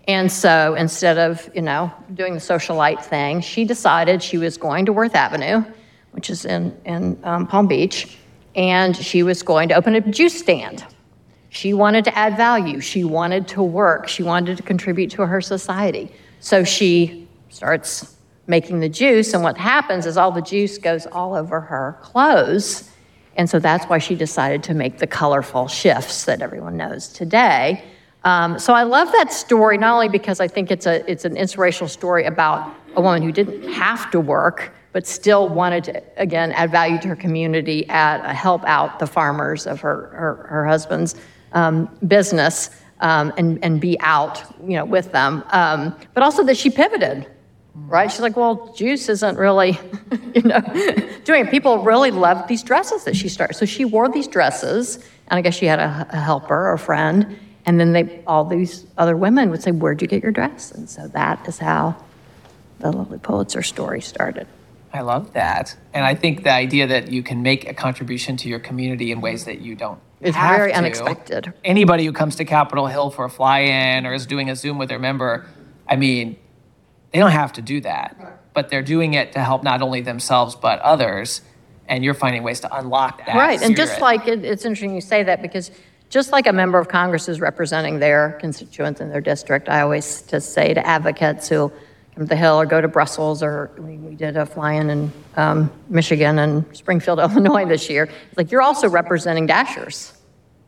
and 0.08 0.30
so 0.30 0.74
instead 0.74 1.18
of, 1.18 1.48
you 1.54 1.62
know, 1.62 1.92
doing 2.14 2.34
the 2.34 2.40
socialite 2.40 3.04
thing, 3.04 3.40
she 3.40 3.64
decided 3.64 4.22
she 4.22 4.38
was 4.38 4.56
going 4.56 4.86
to 4.86 4.92
Worth 4.92 5.14
Avenue, 5.14 5.64
which 6.10 6.28
is 6.28 6.44
in, 6.44 6.76
in 6.84 7.18
um, 7.22 7.46
Palm 7.46 7.68
Beach, 7.68 8.16
and 8.56 8.96
she 8.96 9.22
was 9.22 9.42
going 9.42 9.68
to 9.68 9.74
open 9.74 9.94
a 9.94 10.00
juice 10.00 10.38
stand. 10.38 10.84
She 11.50 11.72
wanted 11.72 12.04
to 12.06 12.18
add 12.18 12.36
value. 12.36 12.80
She 12.80 13.04
wanted 13.04 13.46
to 13.48 13.62
work. 13.62 14.08
She 14.08 14.22
wanted 14.22 14.56
to 14.56 14.62
contribute 14.62 15.10
to 15.12 15.26
her 15.26 15.40
society. 15.40 16.10
So 16.40 16.64
she 16.64 17.28
starts 17.50 18.16
making 18.48 18.80
the 18.80 18.88
juice, 18.88 19.34
and 19.34 19.42
what 19.44 19.56
happens 19.56 20.04
is 20.04 20.16
all 20.16 20.32
the 20.32 20.42
juice 20.42 20.78
goes 20.78 21.06
all 21.06 21.34
over 21.34 21.60
her 21.60 21.98
clothes. 22.02 22.90
And 23.36 23.48
so 23.48 23.58
that's 23.58 23.86
why 23.86 23.98
she 23.98 24.14
decided 24.14 24.62
to 24.64 24.74
make 24.74 24.98
the 24.98 25.06
colorful 25.06 25.68
shifts 25.68 26.24
that 26.26 26.42
everyone 26.42 26.76
knows 26.76 27.08
today. 27.08 27.84
Um, 28.24 28.58
so 28.58 28.72
I 28.72 28.84
love 28.84 29.10
that 29.12 29.32
story 29.32 29.78
not 29.78 29.94
only 29.94 30.08
because 30.08 30.38
I 30.38 30.48
think 30.48 30.70
it's 30.70 30.86
a 30.86 31.10
it's 31.10 31.24
an 31.24 31.36
inspirational 31.36 31.88
story 31.88 32.24
about 32.24 32.72
a 32.94 33.00
woman 33.00 33.22
who 33.22 33.32
didn't 33.32 33.72
have 33.72 34.10
to 34.12 34.20
work 34.20 34.72
but 34.92 35.06
still 35.06 35.48
wanted 35.48 35.84
to 35.84 36.02
again 36.18 36.52
add 36.52 36.70
value 36.70 37.00
to 37.00 37.08
her 37.08 37.16
community, 37.16 37.88
add 37.88 38.20
uh, 38.20 38.32
help 38.32 38.62
out 38.64 38.98
the 38.98 39.06
farmers 39.06 39.66
of 39.66 39.80
her 39.80 40.08
her, 40.14 40.46
her 40.48 40.66
husband's 40.66 41.16
um, 41.52 41.88
business, 42.06 42.70
um, 43.00 43.32
and 43.36 43.58
and 43.64 43.80
be 43.80 43.98
out 44.00 44.44
you 44.62 44.76
know 44.76 44.84
with 44.84 45.10
them, 45.10 45.42
um, 45.50 45.96
but 46.14 46.22
also 46.22 46.44
that 46.44 46.56
she 46.56 46.70
pivoted. 46.70 47.26
Right? 47.74 48.10
She's 48.10 48.20
like, 48.20 48.36
well, 48.36 48.72
juice 48.74 49.08
isn't 49.08 49.38
really, 49.38 49.78
you 50.34 50.42
know, 50.42 50.60
doing 51.24 51.46
it. 51.46 51.50
People 51.50 51.82
really 51.82 52.10
loved 52.10 52.48
these 52.48 52.62
dresses 52.62 53.04
that 53.04 53.16
she 53.16 53.28
started. 53.28 53.54
So 53.54 53.64
she 53.64 53.84
wore 53.84 54.08
these 54.08 54.28
dresses, 54.28 54.96
and 55.28 55.38
I 55.38 55.40
guess 55.40 55.54
she 55.54 55.66
had 55.66 55.78
a, 55.78 56.06
a 56.10 56.18
helper 56.18 56.54
or 56.54 56.74
a 56.74 56.78
friend, 56.78 57.38
and 57.64 57.80
then 57.80 57.92
they, 57.92 58.22
all 58.26 58.44
these 58.44 58.86
other 58.98 59.16
women 59.16 59.50
would 59.50 59.62
say, 59.62 59.70
Where'd 59.70 60.02
you 60.02 60.08
get 60.08 60.22
your 60.22 60.32
dress? 60.32 60.72
And 60.72 60.88
so 60.88 61.08
that 61.08 61.48
is 61.48 61.58
how 61.58 61.96
the 62.80 62.90
Lilly 62.90 63.18
Pulitzer 63.18 63.62
story 63.62 64.00
started. 64.00 64.46
I 64.92 65.00
love 65.00 65.32
that. 65.32 65.74
And 65.94 66.04
I 66.04 66.14
think 66.14 66.42
the 66.42 66.52
idea 66.52 66.86
that 66.88 67.10
you 67.10 67.22
can 67.22 67.42
make 67.42 67.66
a 67.68 67.72
contribution 67.72 68.36
to 68.38 68.48
your 68.48 68.58
community 68.58 69.10
in 69.10 69.20
ways 69.20 69.46
that 69.46 69.60
you 69.60 69.74
don't. 69.74 69.98
It's 70.20 70.36
very 70.36 70.70
to. 70.70 70.78
unexpected. 70.78 71.52
Anybody 71.64 72.04
who 72.04 72.12
comes 72.12 72.36
to 72.36 72.44
Capitol 72.44 72.86
Hill 72.86 73.10
for 73.10 73.24
a 73.24 73.30
fly 73.30 73.60
in 73.60 74.06
or 74.06 74.12
is 74.12 74.26
doing 74.26 74.50
a 74.50 74.56
Zoom 74.56 74.78
with 74.78 74.88
their 74.88 74.98
member, 74.98 75.46
I 75.88 75.96
mean, 75.96 76.36
they 77.12 77.18
don't 77.18 77.30
have 77.30 77.52
to 77.54 77.62
do 77.62 77.80
that, 77.82 78.40
but 78.54 78.68
they're 78.68 78.82
doing 78.82 79.14
it 79.14 79.32
to 79.32 79.40
help 79.40 79.62
not 79.62 79.82
only 79.82 80.00
themselves, 80.00 80.54
but 80.54 80.80
others. 80.80 81.42
And 81.88 82.04
you're 82.04 82.14
finding 82.14 82.42
ways 82.42 82.60
to 82.60 82.74
unlock 82.74 83.18
that. 83.26 83.36
Right. 83.36 83.60
And 83.60 83.76
just 83.76 84.00
like 84.00 84.26
it, 84.26 84.44
it's 84.44 84.64
interesting 84.64 84.94
you 84.94 85.00
say 85.00 85.22
that 85.24 85.42
because 85.42 85.70
just 86.08 86.32
like 86.32 86.46
a 86.46 86.52
member 86.52 86.78
of 86.78 86.88
Congress 86.88 87.28
is 87.28 87.40
representing 87.40 87.98
their 87.98 88.38
constituents 88.40 89.00
in 89.00 89.10
their 89.10 89.20
district, 89.20 89.68
I 89.68 89.80
always 89.80 90.22
just 90.22 90.52
say 90.52 90.74
to 90.74 90.86
advocates 90.86 91.48
who 91.48 91.70
come 92.14 92.24
to 92.24 92.28
the 92.28 92.36
Hill 92.36 92.60
or 92.60 92.66
go 92.66 92.80
to 92.80 92.88
Brussels, 92.88 93.42
or 93.42 93.70
we, 93.78 93.96
we 93.96 94.14
did 94.14 94.36
a 94.36 94.46
fly-in 94.46 94.90
in 94.90 95.12
um, 95.36 95.72
Michigan 95.88 96.38
and 96.38 96.64
Springfield, 96.76 97.18
Illinois 97.18 97.64
this 97.66 97.88
year. 97.88 98.04
It's 98.04 98.36
like 98.36 98.50
you're 98.50 98.62
also 98.62 98.88
representing 98.88 99.46
Dashers. 99.46 100.12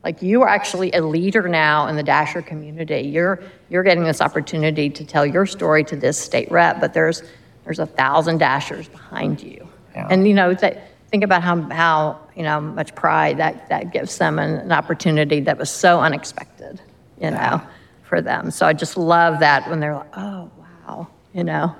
Like 0.05 0.21
you 0.23 0.43
are 0.43 0.49
actually 0.49 0.93
a 0.93 1.01
leader 1.01 1.49
now 1.49 1.87
in 1.89 1.97
the 1.97 2.03
Dasher 2.03 2.43
community. 2.43 3.01
You're 3.01 3.43
you're 3.71 3.83
getting 3.83 4.05
this 4.05 4.21
opportunity 4.21 4.91
to 4.91 5.05
tell 5.05 5.25
your 5.25 5.47
story 5.47 5.83
to 5.85 5.97
this 5.97 6.19
state 6.19 6.51
rep, 6.51 6.81
but 6.81 6.93
there's 6.93 7.23
there's 7.65 7.79
a 7.79 7.87
thousand 7.87 8.39
Dashers 8.39 8.87
behind 8.89 9.43
you, 9.43 9.67
Yeah. 9.95 10.07
and 10.11 10.29
you 10.29 10.35
know 10.35 10.53
that 10.55 10.89
think 11.11 11.25
about 11.25 11.43
how, 11.43 11.61
how 11.71 12.21
you 12.37 12.43
know, 12.43 12.61
much 12.61 12.93
pride 12.97 13.37
that, 13.39 13.69
that 13.69 13.93
gives 13.93 14.19
them 14.19 14.39
an, 14.41 14.57
an 14.57 14.73
opportunity 14.73 15.39
that 15.39 15.57
was 15.57 15.71
so 15.71 16.01
unexpected, 16.01 16.81
you 17.21 17.31
know, 17.31 17.63
for 18.03 18.21
them. 18.21 18.51
So 18.51 18.67
I 18.67 18.73
just 18.73 18.97
love 18.97 19.39
that 19.39 19.71
when 19.71 19.79
they're 19.79 19.95
like, 19.95 20.17
oh, 20.17 20.51
wow, 20.59 21.07
you 21.33 21.45
know, 21.45 21.73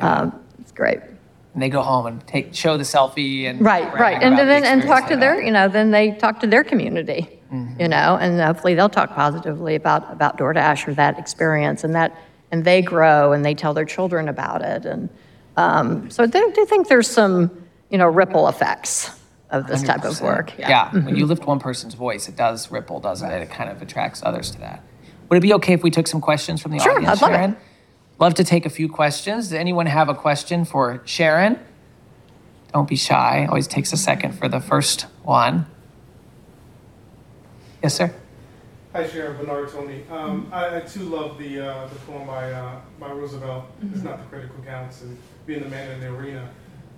um, 0.00 0.38
it's 0.60 0.70
great. 0.70 0.98
and 1.54 1.62
they 1.62 1.70
go 1.70 1.80
home 1.80 2.04
and 2.06 2.26
take 2.26 2.54
show 2.54 2.76
the 2.76 2.84
selfie 2.84 3.44
and 3.48 3.58
Right, 3.62 3.90
right. 3.94 4.22
And 4.22 4.36
then, 4.36 4.64
and 4.64 4.82
talk 4.82 5.08
to 5.08 5.16
their, 5.16 5.40
you 5.42 5.50
know, 5.50 5.66
then 5.66 5.90
they 5.90 6.10
talk 6.12 6.40
to 6.40 6.46
their 6.46 6.62
community, 6.62 7.40
you 7.78 7.88
know, 7.88 8.16
and 8.20 8.40
hopefully 8.40 8.74
they'll 8.74 8.88
talk 8.88 9.14
positively 9.14 9.74
about, 9.74 10.10
about 10.12 10.38
DoorDash 10.38 10.88
or 10.88 10.94
that 10.94 11.18
experience 11.18 11.84
and 11.84 11.94
that, 11.94 12.16
and 12.50 12.64
they 12.64 12.82
grow 12.82 13.32
and 13.32 13.44
they 13.44 13.54
tell 13.54 13.74
their 13.74 13.84
children 13.84 14.28
about 14.28 14.62
it. 14.62 14.84
And 14.86 15.08
um, 15.56 16.10
so 16.10 16.22
I 16.22 16.26
do 16.26 16.66
think 16.66 16.88
there's 16.88 17.08
some, 17.08 17.50
you 17.90 17.98
know, 17.98 18.06
ripple 18.06 18.48
effects 18.48 19.10
of 19.50 19.66
this 19.66 19.82
type 19.82 20.04
of 20.04 20.14
100%. 20.14 20.22
work. 20.22 20.58
Yeah, 20.58 20.90
when 20.92 21.16
you 21.16 21.26
lift 21.26 21.44
one 21.46 21.60
person's 21.60 21.94
voice, 21.94 22.28
it 22.28 22.36
does 22.36 22.70
ripple, 22.70 22.98
doesn't 23.00 23.30
it? 23.30 23.42
It 23.42 23.50
kind 23.50 23.70
of 23.70 23.80
attracts 23.82 24.22
others 24.24 24.50
to 24.52 24.60
that. 24.60 24.82
Would 25.28 25.36
it 25.38 25.42
be 25.42 25.54
okay 25.54 25.72
if 25.74 25.82
we 25.82 25.90
took 25.90 26.06
some 26.06 26.20
questions 26.20 26.60
from 26.60 26.72
the 26.72 26.78
Sure, 26.80 26.96
audience, 26.96 27.22
I'd 27.22 27.22
love 27.22 27.30
it. 27.30 27.34
Sharon? 27.36 27.56
Love 28.18 28.34
to 28.34 28.44
take 28.44 28.66
a 28.66 28.70
few 28.70 28.88
questions. 28.88 29.46
Does 29.46 29.54
anyone 29.54 29.86
have 29.86 30.08
a 30.08 30.14
question 30.14 30.64
for 30.64 31.02
Sharon? 31.04 31.58
Don't 32.72 32.88
be 32.88 32.96
shy. 32.96 33.46
Always 33.48 33.66
takes 33.66 33.92
a 33.92 33.96
second 33.96 34.32
for 34.32 34.48
the 34.48 34.60
first 34.60 35.02
one. 35.22 35.66
Yes, 37.84 37.96
sir. 37.96 38.14
Hi, 38.94 39.06
Sharon 39.06 39.36
Bernard 39.36 39.68
Tony. 39.68 40.04
Um, 40.10 40.48
I, 40.50 40.78
I 40.78 40.80
too 40.80 41.02
love 41.02 41.36
the 41.36 41.60
uh, 41.60 41.86
the 41.86 41.96
poem 42.06 42.26
by 42.26 42.50
uh, 42.50 42.80
by 42.98 43.10
Roosevelt. 43.10 43.66
It's 43.92 44.02
not 44.02 44.20
the 44.20 44.24
critical 44.24 44.64
counts 44.64 45.02
and 45.02 45.18
being 45.44 45.62
the 45.62 45.68
man 45.68 45.90
in 45.90 46.00
the 46.00 46.06
arena. 46.06 46.48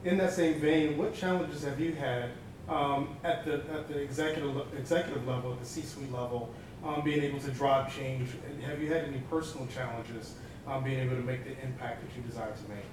In 0.04 0.16
that 0.18 0.32
same 0.32 0.60
vein, 0.60 0.96
what 0.96 1.12
challenges 1.12 1.64
have 1.64 1.80
you 1.80 1.92
had 1.96 2.30
um, 2.68 3.16
at 3.24 3.44
the 3.44 3.54
at 3.74 3.88
the 3.88 3.98
executive 3.98 4.62
executive 4.78 5.26
level, 5.26 5.54
at 5.54 5.58
the 5.58 5.66
C-suite 5.66 6.12
level, 6.12 6.54
um, 6.84 7.02
being 7.02 7.20
able 7.20 7.40
to 7.40 7.50
drive 7.50 7.92
change? 7.92 8.28
And 8.48 8.62
have 8.62 8.80
you 8.80 8.86
had 8.86 9.06
any 9.06 9.18
personal 9.28 9.66
challenges 9.66 10.34
um, 10.68 10.84
being 10.84 11.00
able 11.00 11.16
to 11.16 11.22
make 11.22 11.42
the 11.42 11.60
impact 11.64 12.02
that 12.02 12.16
you 12.16 12.22
desire 12.22 12.52
to 12.52 12.70
make? 12.72 12.84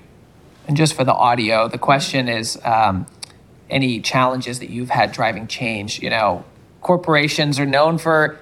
And 0.67 0.75
just 0.75 0.95
for 0.95 1.03
the 1.03 1.13
audio, 1.13 1.67
the 1.67 1.77
question 1.77 2.27
is 2.27 2.59
um, 2.65 3.05
any 3.69 4.01
challenges 4.01 4.57
that 4.57 4.71
you've 4.71 4.89
had 4.89 5.11
driving 5.11 5.45
change? 5.45 6.01
You 6.01 6.09
know, 6.09 6.43
corporations 6.83 7.59
are 7.59 7.65
known 7.65 7.97
for 7.97 8.37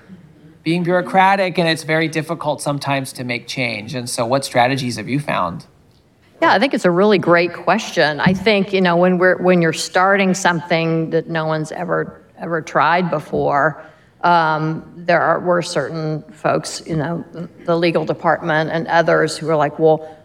being 0.64 0.84
bureaucratic 0.84 1.58
and 1.58 1.68
it's 1.68 1.84
very 1.84 2.08
difficult 2.08 2.62
sometimes 2.62 3.14
to 3.14 3.24
make 3.24 3.48
change. 3.48 3.96
And 3.96 4.10
so, 4.10 4.26
what 4.26 4.44
strategies 4.44 4.98
have 4.98 5.08
you 5.08 5.20
found? 5.20 5.66
Yeah, 6.42 6.54
I 6.54 6.60
think 6.60 6.74
it's 6.74 6.86
a 6.86 6.92
really 6.92 7.20
great 7.20 7.54
question. 7.54 8.20
I 8.20 8.34
think, 8.34 8.74
you 8.74 8.82
know, 8.82 8.98
when 8.98 9.20
we're, 9.20 9.38
when 9.38 9.62
you're 9.62 9.74
starting 9.74 10.34
something 10.34 11.12
that 11.12 11.30
no 11.30 11.46
one's 11.46 11.72
ever, 11.72 12.24
ever 12.40 12.64
tried 12.64 13.12
before, 13.12 13.86
um, 14.24 14.92
there 14.96 15.22
are, 15.22 15.40
were 15.40 15.62
certain 15.62 16.24
folks, 16.32 16.82
you 16.88 16.96
know, 16.96 17.24
the- 17.66 17.76
legal 17.76 18.06
department 18.06 18.72
and 18.72 18.88
others 18.88 19.38
who 19.38 19.50
are 19.50 19.56
like, 19.56 19.78
well, 19.78 20.18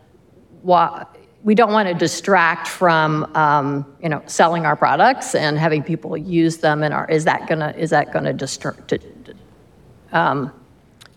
why, 0.63 1.05
we 1.47 1.55
don't 1.55 1.73
want 1.73 1.87
to 1.87 1.95
distract 1.95 2.67
from, 2.67 3.25
um, 3.37 3.87
you 4.03 4.09
know, 4.09 4.21
selling 4.27 4.67
our 4.67 4.75
products 4.75 5.33
and 5.33 5.57
having 5.57 5.81
people 5.81 6.17
use 6.17 6.57
them 6.57 6.83
and 6.83 6.93
are, 6.93 7.09
is 7.09 7.25
that 7.25 7.47
gonna, 7.49 7.73
is 7.79 7.91
that 7.91 8.13
gonna 8.13 8.33
distract, 8.33 8.93
um, 10.11 10.53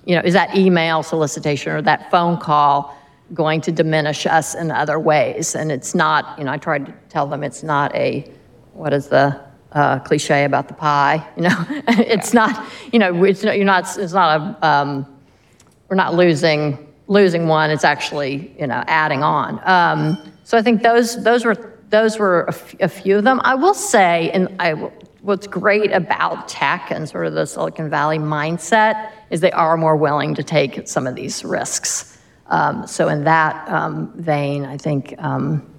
you 0.06 0.16
know, 0.16 0.22
is 0.22 0.36
that 0.36 0.56
email 0.56 1.02
solicitation 1.02 1.72
or 1.72 1.82
that 1.82 2.12
phone 2.12 2.38
call 2.38 2.96
going 3.34 3.60
to 3.60 3.72
diminish 3.72 4.28
us 4.28 4.54
in 4.54 4.70
other 4.70 5.00
ways? 5.00 5.56
And 5.56 5.72
it's 5.72 5.96
not, 5.96 6.38
you 6.38 6.44
know, 6.44 6.52
I 6.52 6.58
tried 6.58 6.86
to 6.86 6.94
tell 7.10 7.26
them 7.26 7.44
it's 7.44 7.64
not 7.64 7.94
a, 7.96 8.32
what 8.74 8.94
is 8.94 9.08
the 9.08 9.42
uh, 9.72 9.98
cliche 9.98 10.44
about 10.44 10.68
the 10.68 10.76
pie? 10.76 11.28
You 11.38 11.44
know, 11.50 11.66
it's 11.88 12.36
not, 12.36 12.68
you 12.94 13.00
know, 13.00 13.24
it's 13.24 13.44
not, 13.44 13.56
you're 13.56 13.66
not, 13.66 13.98
it's 13.98 14.14
not 14.14 14.40
a, 14.40 14.68
um, 14.68 15.08
we're 15.88 15.96
not 15.96 16.14
losing 16.14 16.89
losing 17.10 17.48
one. 17.48 17.72
It's 17.72 17.84
actually, 17.84 18.56
you 18.58 18.68
know, 18.68 18.82
adding 18.88 19.24
on. 19.24 19.60
Um, 19.68 20.32
so 20.46 20.58
I 20.58 20.62
think 20.62 20.82
those 20.82 21.22
those 21.22 21.44
were 21.44 21.76
those 21.90 22.18
were 22.18 22.44
a, 22.44 22.50
f- 22.50 22.76
a 22.80 22.88
few 22.88 23.18
of 23.18 23.24
them. 23.26 23.42
I 23.44 23.56
will 23.56 23.74
say, 23.74 24.32
and 24.32 24.56
I 24.60 24.74
what's 25.22 25.48
great 25.48 25.92
about 25.92 26.48
tech 26.48 26.92
and 26.92 27.10
sort 27.10 27.26
of 27.26 27.34
the 27.34 27.46
Silicon 27.46 27.90
Valley 27.90 28.20
mindset 28.20 29.12
is 29.30 29.42
they 29.42 29.52
are 29.52 29.76
more 29.76 29.98
willing 29.98 30.34
to 30.36 30.44
take 30.44 30.88
some 30.88 31.06
of 31.06 31.16
these 31.16 31.44
risks. 31.44 32.18
Um, 32.48 32.88
so 32.88 33.10
in 33.10 33.26
that 33.26 33.68
um, 33.70 34.14
vein, 34.16 34.66
I 34.66 34.78
think 34.78 35.14
um, 35.18 35.70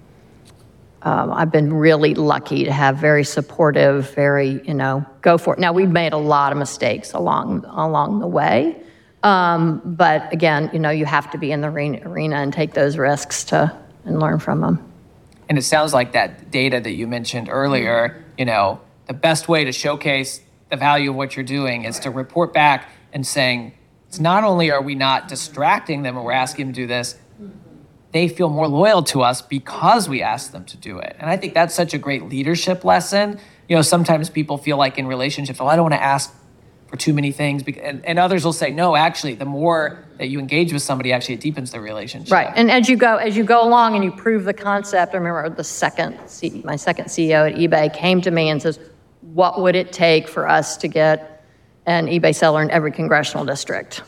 um, 1.02 1.32
I've 1.32 1.50
been 1.50 1.72
really 1.72 2.14
lucky 2.14 2.64
to 2.64 2.72
have 2.72 2.98
very 2.98 3.24
supportive, 3.24 4.12
very 4.14 4.60
you 4.66 4.74
know 4.74 5.06
go 5.22 5.38
for 5.38 5.54
it. 5.54 5.60
Now 5.60 5.72
we've 5.72 5.90
made 5.90 6.12
a 6.12 6.18
lot 6.18 6.52
of 6.52 6.58
mistakes 6.58 7.12
along 7.12 7.64
along 7.66 8.18
the 8.18 8.26
way, 8.26 8.76
um, 9.22 9.82
but 9.84 10.32
again, 10.32 10.70
you 10.72 10.78
know 10.78 10.90
you 10.90 11.04
have 11.04 11.30
to 11.32 11.38
be 11.38 11.52
in 11.52 11.60
the 11.60 11.68
arena 11.68 12.36
and 12.36 12.52
take 12.52 12.74
those 12.74 12.96
risks 12.96 13.44
to 13.44 13.76
and 14.04 14.20
learn 14.20 14.38
from 14.38 14.60
them. 14.60 14.92
And 15.48 15.58
it 15.58 15.62
sounds 15.62 15.92
like 15.92 16.12
that 16.12 16.50
data 16.50 16.80
that 16.80 16.92
you 16.92 17.06
mentioned 17.06 17.48
earlier, 17.50 18.24
you 18.38 18.44
know, 18.44 18.80
the 19.06 19.14
best 19.14 19.48
way 19.48 19.64
to 19.64 19.72
showcase 19.72 20.40
the 20.70 20.76
value 20.76 21.10
of 21.10 21.16
what 21.16 21.34
you're 21.34 21.44
doing 21.44 21.84
is 21.84 21.98
to 22.00 22.10
report 22.10 22.52
back 22.52 22.88
and 23.12 23.26
saying, 23.26 23.74
it's 24.06 24.20
not 24.20 24.44
only 24.44 24.70
are 24.70 24.80
we 24.80 24.94
not 24.94 25.28
distracting 25.28 26.02
them 26.02 26.16
and 26.16 26.24
we're 26.24 26.32
asking 26.32 26.66
them 26.66 26.74
to 26.74 26.80
do 26.82 26.86
this, 26.86 27.16
they 28.12 28.28
feel 28.28 28.48
more 28.48 28.68
loyal 28.68 29.02
to 29.04 29.22
us 29.22 29.42
because 29.42 30.08
we 30.08 30.22
ask 30.22 30.52
them 30.52 30.64
to 30.64 30.76
do 30.76 30.98
it. 30.98 31.16
And 31.18 31.30
I 31.30 31.36
think 31.36 31.54
that's 31.54 31.74
such 31.74 31.94
a 31.94 31.98
great 31.98 32.28
leadership 32.28 32.84
lesson. 32.84 33.38
You 33.68 33.76
know, 33.76 33.82
sometimes 33.82 34.30
people 34.30 34.58
feel 34.58 34.76
like 34.76 34.98
in 34.98 35.06
relationships, 35.06 35.60
oh, 35.60 35.66
I 35.66 35.76
don't 35.76 35.84
want 35.84 35.94
to 35.94 36.02
ask 36.02 36.34
for 36.90 36.96
too 36.96 37.12
many 37.12 37.30
things. 37.30 37.62
And, 37.80 38.04
and 38.04 38.18
others 38.18 38.44
will 38.44 38.52
say, 38.52 38.72
no, 38.72 38.96
actually, 38.96 39.34
the 39.34 39.44
more 39.44 40.04
that 40.18 40.28
you 40.28 40.40
engage 40.40 40.72
with 40.72 40.82
somebody, 40.82 41.12
actually, 41.12 41.34
it 41.34 41.40
deepens 41.40 41.70
the 41.70 41.80
relationship. 41.80 42.32
Right. 42.32 42.52
And 42.56 42.68
as 42.68 42.88
you 42.88 42.96
go, 42.96 43.16
as 43.16 43.36
you 43.36 43.44
go 43.44 43.62
along 43.62 43.94
and 43.94 44.02
you 44.02 44.10
prove 44.10 44.44
the 44.44 44.52
concept, 44.52 45.14
I 45.14 45.18
remember 45.18 45.48
the 45.48 45.62
second, 45.62 46.18
C, 46.26 46.60
my 46.64 46.74
second 46.74 47.04
CEO 47.06 47.48
at 47.48 47.56
eBay 47.56 47.94
came 47.94 48.20
to 48.22 48.30
me 48.32 48.50
and 48.50 48.60
says, 48.60 48.80
what 49.20 49.60
would 49.60 49.76
it 49.76 49.92
take 49.92 50.26
for 50.26 50.48
us 50.48 50.76
to 50.78 50.88
get 50.88 51.46
an 51.86 52.06
eBay 52.08 52.34
seller 52.34 52.60
in 52.60 52.70
every 52.72 52.90
congressional 52.90 53.44
district? 53.44 54.02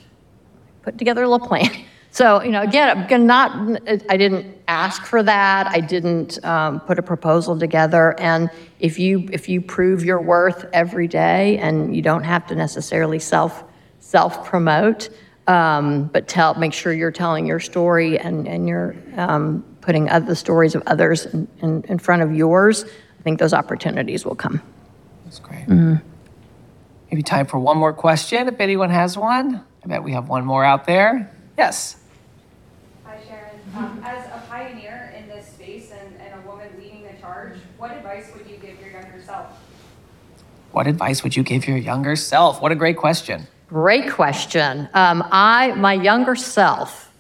Put 0.83 0.99
together 0.99 1.23
a 1.23 1.29
little 1.29 1.47
plan. 1.47 1.71
So, 2.13 2.43
you 2.43 2.51
know, 2.51 2.61
again, 2.61 3.07
I'm 3.11 3.27
not, 3.27 3.81
I 4.11 4.19
didn't 4.19 4.55
ask 4.69 5.07
for 5.07 5.23
that. 5.23 5.67
I 5.69 5.81
didn't 5.81 6.45
um, 6.45 6.81
put 6.81 6.99
a 6.99 7.03
proposal 7.03 7.59
together. 7.59 8.15
And 8.21 8.51
if 8.81 8.99
you, 8.99 9.31
if 9.33 9.49
you 9.49 9.63
prove 9.63 10.05
your 10.05 10.21
worth 10.21 10.67
every 10.75 11.09
day 11.09 11.57
and 11.57 11.97
you 11.97 12.03
don't 12.03 12.23
have 12.23 12.47
to 12.49 12.55
necessarily 12.55 13.19
self, 13.19 13.65
self-promote, 14.01 15.09
um, 15.47 16.05
but 16.13 16.29
tell, 16.29 16.55
make 16.55 16.75
sure 16.75 16.93
you're 16.93 17.11
telling 17.11 17.47
your 17.47 17.59
story 17.59 18.19
and, 18.19 18.47
and 18.47 18.69
you're 18.69 18.95
um, 19.17 19.65
putting 19.81 20.11
other 20.11 20.35
stories 20.35 20.75
of 20.75 20.83
others 20.87 21.25
in, 21.25 21.49
in, 21.63 21.83
in, 21.85 21.99
front 21.99 22.21
of 22.21 22.35
yours, 22.35 22.85
I 22.85 23.23
think 23.23 23.39
those 23.39 23.55
opportunities 23.55 24.27
will 24.27 24.35
come. 24.35 24.61
That's 25.25 25.39
great. 25.39 25.63
Mm-hmm. 25.63 25.95
Maybe 27.11 27.23
time 27.23 27.47
for 27.47 27.59
one 27.59 27.79
more 27.79 27.95
question 27.95 28.49
if 28.49 28.61
anyone 28.61 28.91
has 28.91 29.17
one. 29.17 29.65
I 29.83 29.87
bet 29.89 30.03
we 30.03 30.13
have 30.13 30.29
one 30.29 30.45
more 30.45 30.63
out 30.63 30.85
there. 30.85 31.35
Yes. 31.57 31.97
Um, 33.75 34.03
as 34.05 34.27
a 34.27 34.43
pioneer 34.51 35.15
in 35.17 35.29
this 35.29 35.49
space 35.49 35.93
and, 35.93 36.15
and 36.21 36.45
a 36.45 36.47
woman 36.47 36.69
leading 36.79 37.05
the 37.05 37.19
charge, 37.21 37.57
what 37.79 37.91
advice 37.91 38.31
would 38.37 38.47
you 38.47 38.57
give 38.59 38.79
your 38.79 38.91
younger 38.91 39.23
self? 39.25 39.47
What 40.73 40.87
advice 40.87 41.23
would 41.23 41.35
you 41.35 41.43
give 41.43 41.67
your 41.67 41.79
younger 41.79 42.15
self? 42.15 42.61
What 42.61 42.71
a 42.71 42.75
great 42.75 42.99
question. 42.99 43.47
Great 43.69 44.11
question. 44.11 44.91
Um, 44.93 45.27
I, 45.31 45.73
my 45.73 45.95
younger 45.95 46.37
self, 46.37 47.11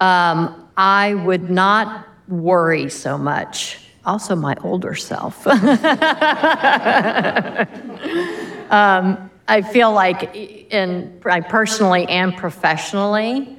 um, 0.00 0.68
I 0.76 1.14
would 1.14 1.48
not 1.48 2.08
worry 2.28 2.88
so 2.88 3.16
much. 3.16 3.78
Also, 4.04 4.34
my 4.34 4.56
older 4.64 4.96
self. 4.96 5.46
um, 5.46 5.56
I 9.46 9.62
feel 9.62 9.92
like, 9.92 10.34
in 10.34 11.20
I 11.24 11.40
personally 11.40 12.06
and 12.08 12.36
professionally, 12.36 13.56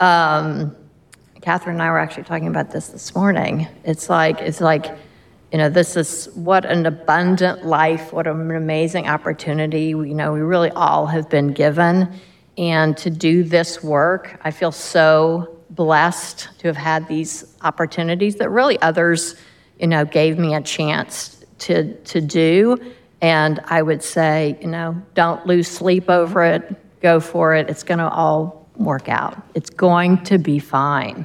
um, 0.00 0.76
Catherine 1.46 1.76
and 1.76 1.82
I 1.84 1.92
were 1.92 2.00
actually 2.00 2.24
talking 2.24 2.48
about 2.48 2.72
this 2.72 2.88
this 2.88 3.14
morning. 3.14 3.68
It's 3.84 4.10
like, 4.10 4.40
it's 4.40 4.60
like, 4.60 4.86
you 5.52 5.58
know, 5.58 5.68
this 5.68 5.96
is 5.96 6.28
what 6.34 6.64
an 6.64 6.86
abundant 6.86 7.64
life, 7.64 8.12
what 8.12 8.26
an 8.26 8.50
amazing 8.50 9.06
opportunity. 9.06 9.90
You 9.90 10.12
know, 10.12 10.32
we 10.32 10.40
really 10.40 10.70
all 10.72 11.06
have 11.06 11.30
been 11.30 11.52
given. 11.52 12.12
And 12.58 12.96
to 12.96 13.10
do 13.10 13.44
this 13.44 13.80
work, 13.80 14.40
I 14.42 14.50
feel 14.50 14.72
so 14.72 15.60
blessed 15.70 16.48
to 16.58 16.66
have 16.66 16.76
had 16.76 17.06
these 17.06 17.54
opportunities 17.62 18.34
that 18.38 18.50
really 18.50 18.82
others, 18.82 19.36
you 19.78 19.86
know, 19.86 20.04
gave 20.04 20.40
me 20.40 20.52
a 20.56 20.60
chance 20.60 21.44
to, 21.60 21.94
to 21.94 22.20
do. 22.20 22.76
And 23.20 23.60
I 23.66 23.82
would 23.82 24.02
say, 24.02 24.58
you 24.60 24.66
know, 24.66 25.00
don't 25.14 25.46
lose 25.46 25.68
sleep 25.68 26.10
over 26.10 26.42
it, 26.42 27.00
go 27.00 27.20
for 27.20 27.54
it. 27.54 27.70
It's 27.70 27.84
going 27.84 27.98
to 27.98 28.10
all 28.10 28.68
work 28.74 29.08
out. 29.08 29.40
It's 29.54 29.70
going 29.70 30.24
to 30.24 30.38
be 30.38 30.58
fine 30.58 31.24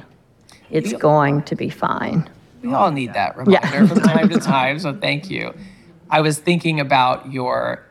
it's 0.72 0.92
going 0.94 1.42
to 1.44 1.54
be 1.54 1.68
fine. 1.68 2.28
We 2.62 2.72
all 2.72 2.90
need 2.90 3.14
that 3.14 3.36
reminder 3.36 3.68
yeah. 3.68 3.86
from 3.86 4.00
time 4.12 4.28
to 4.30 4.38
time, 4.38 4.78
so 4.78 4.94
thank 4.94 5.30
you. 5.30 5.54
I 6.10 6.20
was 6.20 6.38
thinking 6.38 6.80
about 6.80 7.32
your 7.32 7.84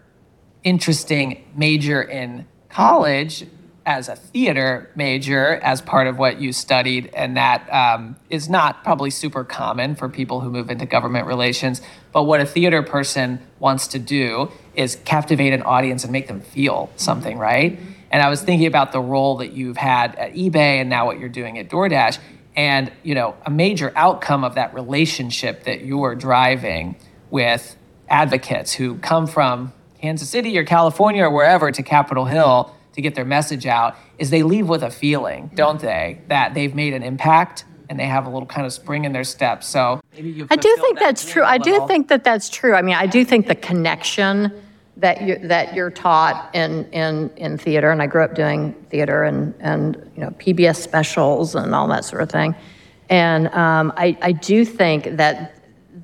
interesting 0.63 1.44
major 1.56 2.02
in 2.02 2.46
college 2.70 3.46
as 3.86 4.08
a 4.08 4.15
theater 4.15 4.89
major 4.96 5.56
as 5.56 5.82
part 5.82 6.08
of 6.08 6.20
what 6.20 6.39
you 6.39 6.54
studied, 6.54 7.10
and 7.15 7.36
that 7.36 7.67
um, 7.74 8.15
is 8.30 8.48
not 8.48 8.84
probably 8.84 9.10
super 9.10 9.44
common 9.44 9.96
for 9.96 10.08
people 10.08 10.39
who 10.39 10.50
move 10.50 10.70
into 10.70 10.86
government 10.86 11.26
relations. 11.26 11.82
But 12.12 12.24
what 12.24 12.39
a 12.39 12.46
theater 12.46 12.84
person 12.84 13.39
wants 13.60 13.88
to 13.88 14.00
do 14.00 14.52
is 14.76 14.98
captivate 15.04 15.54
an 15.54 15.63
audience 15.63 16.04
and 16.04 16.12
make 16.12 16.28
them 16.28 16.41
feel 16.41 16.91
something, 16.96 17.38
right? 17.38 17.80
And 18.12 18.22
I 18.22 18.30
was 18.30 18.41
thinking 18.41 18.67
about 18.67 18.91
the 18.91 19.00
role 19.00 19.38
that 19.38 19.54
you've 19.54 19.78
had 19.78 20.15
at 20.15 20.34
eBay 20.34 20.80
and 20.80 20.89
now 20.89 21.06
what 21.06 21.20
you're 21.20 21.30
doing 21.30 21.58
at 21.58 21.70
DoorDash. 21.70 22.20
And 22.56 22.92
you 23.04 23.16
know, 23.16 23.36
a 23.46 23.52
major 23.52 23.94
outcome 23.96 24.44
of 24.44 24.56
that 24.56 24.74
relationship 24.74 25.64
that 25.64 25.86
you're 25.86 26.16
driving 26.16 26.96
with 27.30 27.78
advocates 28.10 28.74
who 28.74 28.98
come 28.98 29.26
from 29.26 29.74
Kansas 30.02 30.30
City 30.30 30.58
or 30.58 30.66
California 30.66 31.24
or 31.24 31.32
wherever 31.32 31.72
to 31.72 31.84
Capitol 31.84 32.26
Hill 32.26 32.76
to 32.94 33.02
get 33.02 33.16
their 33.16 33.26
message 33.26 33.66
out 33.66 33.96
is 34.18 34.30
they 34.30 34.44
leave 34.44 34.68
with 34.68 34.84
a 34.84 34.92
feeling, 34.92 35.50
don't 35.56 35.80
they, 35.80 36.22
that 36.28 36.54
they've 36.54 36.76
made 36.76 36.94
an 36.94 37.04
impact 37.04 37.64
and 37.90 38.00
they 38.00 38.06
have 38.06 38.26
a 38.26 38.30
little 38.30 38.48
kind 38.48 38.66
of 38.66 38.74
spring 38.74 39.06
in 39.06 39.12
their 39.12 39.24
step. 39.24 39.64
So 39.64 40.02
I 40.16 40.22
do 40.22 40.76
think 40.78 41.00
that 41.00 41.00
that's 41.00 41.30
true. 41.30 41.44
I 41.44 41.58
do 41.58 41.86
think 41.88 42.08
that 42.08 42.24
that's 42.24 42.50
true. 42.50 42.74
I 42.74 42.82
mean, 42.82 42.96
I 42.96 43.06
do 43.06 43.24
think 43.26 43.48
the 43.48 43.56
connection 43.56 44.52
that 45.02 45.22
you 45.24 45.38
that 45.48 45.74
you're 45.74 45.90
taught 45.90 46.50
in 46.54 46.90
in 46.92 47.30
in 47.36 47.58
theater, 47.58 47.92
and 47.92 48.02
I 48.02 48.08
grew 48.08 48.24
up 48.24 48.36
doing 48.36 48.74
theater 48.90 49.24
and 49.24 49.54
and 49.60 49.96
you 50.16 50.22
know 50.22 50.30
PBS 50.32 50.78
specials 50.78 51.56
and 51.56 51.76
all 51.76 51.88
that 51.88 52.06
sort 52.06 52.22
of 52.22 52.30
thing, 52.30 52.56
and 53.10 53.48
um, 53.50 53.92
I 53.98 54.18
I 54.22 54.32
do 54.32 54.64
think 54.64 55.18
that 55.18 55.56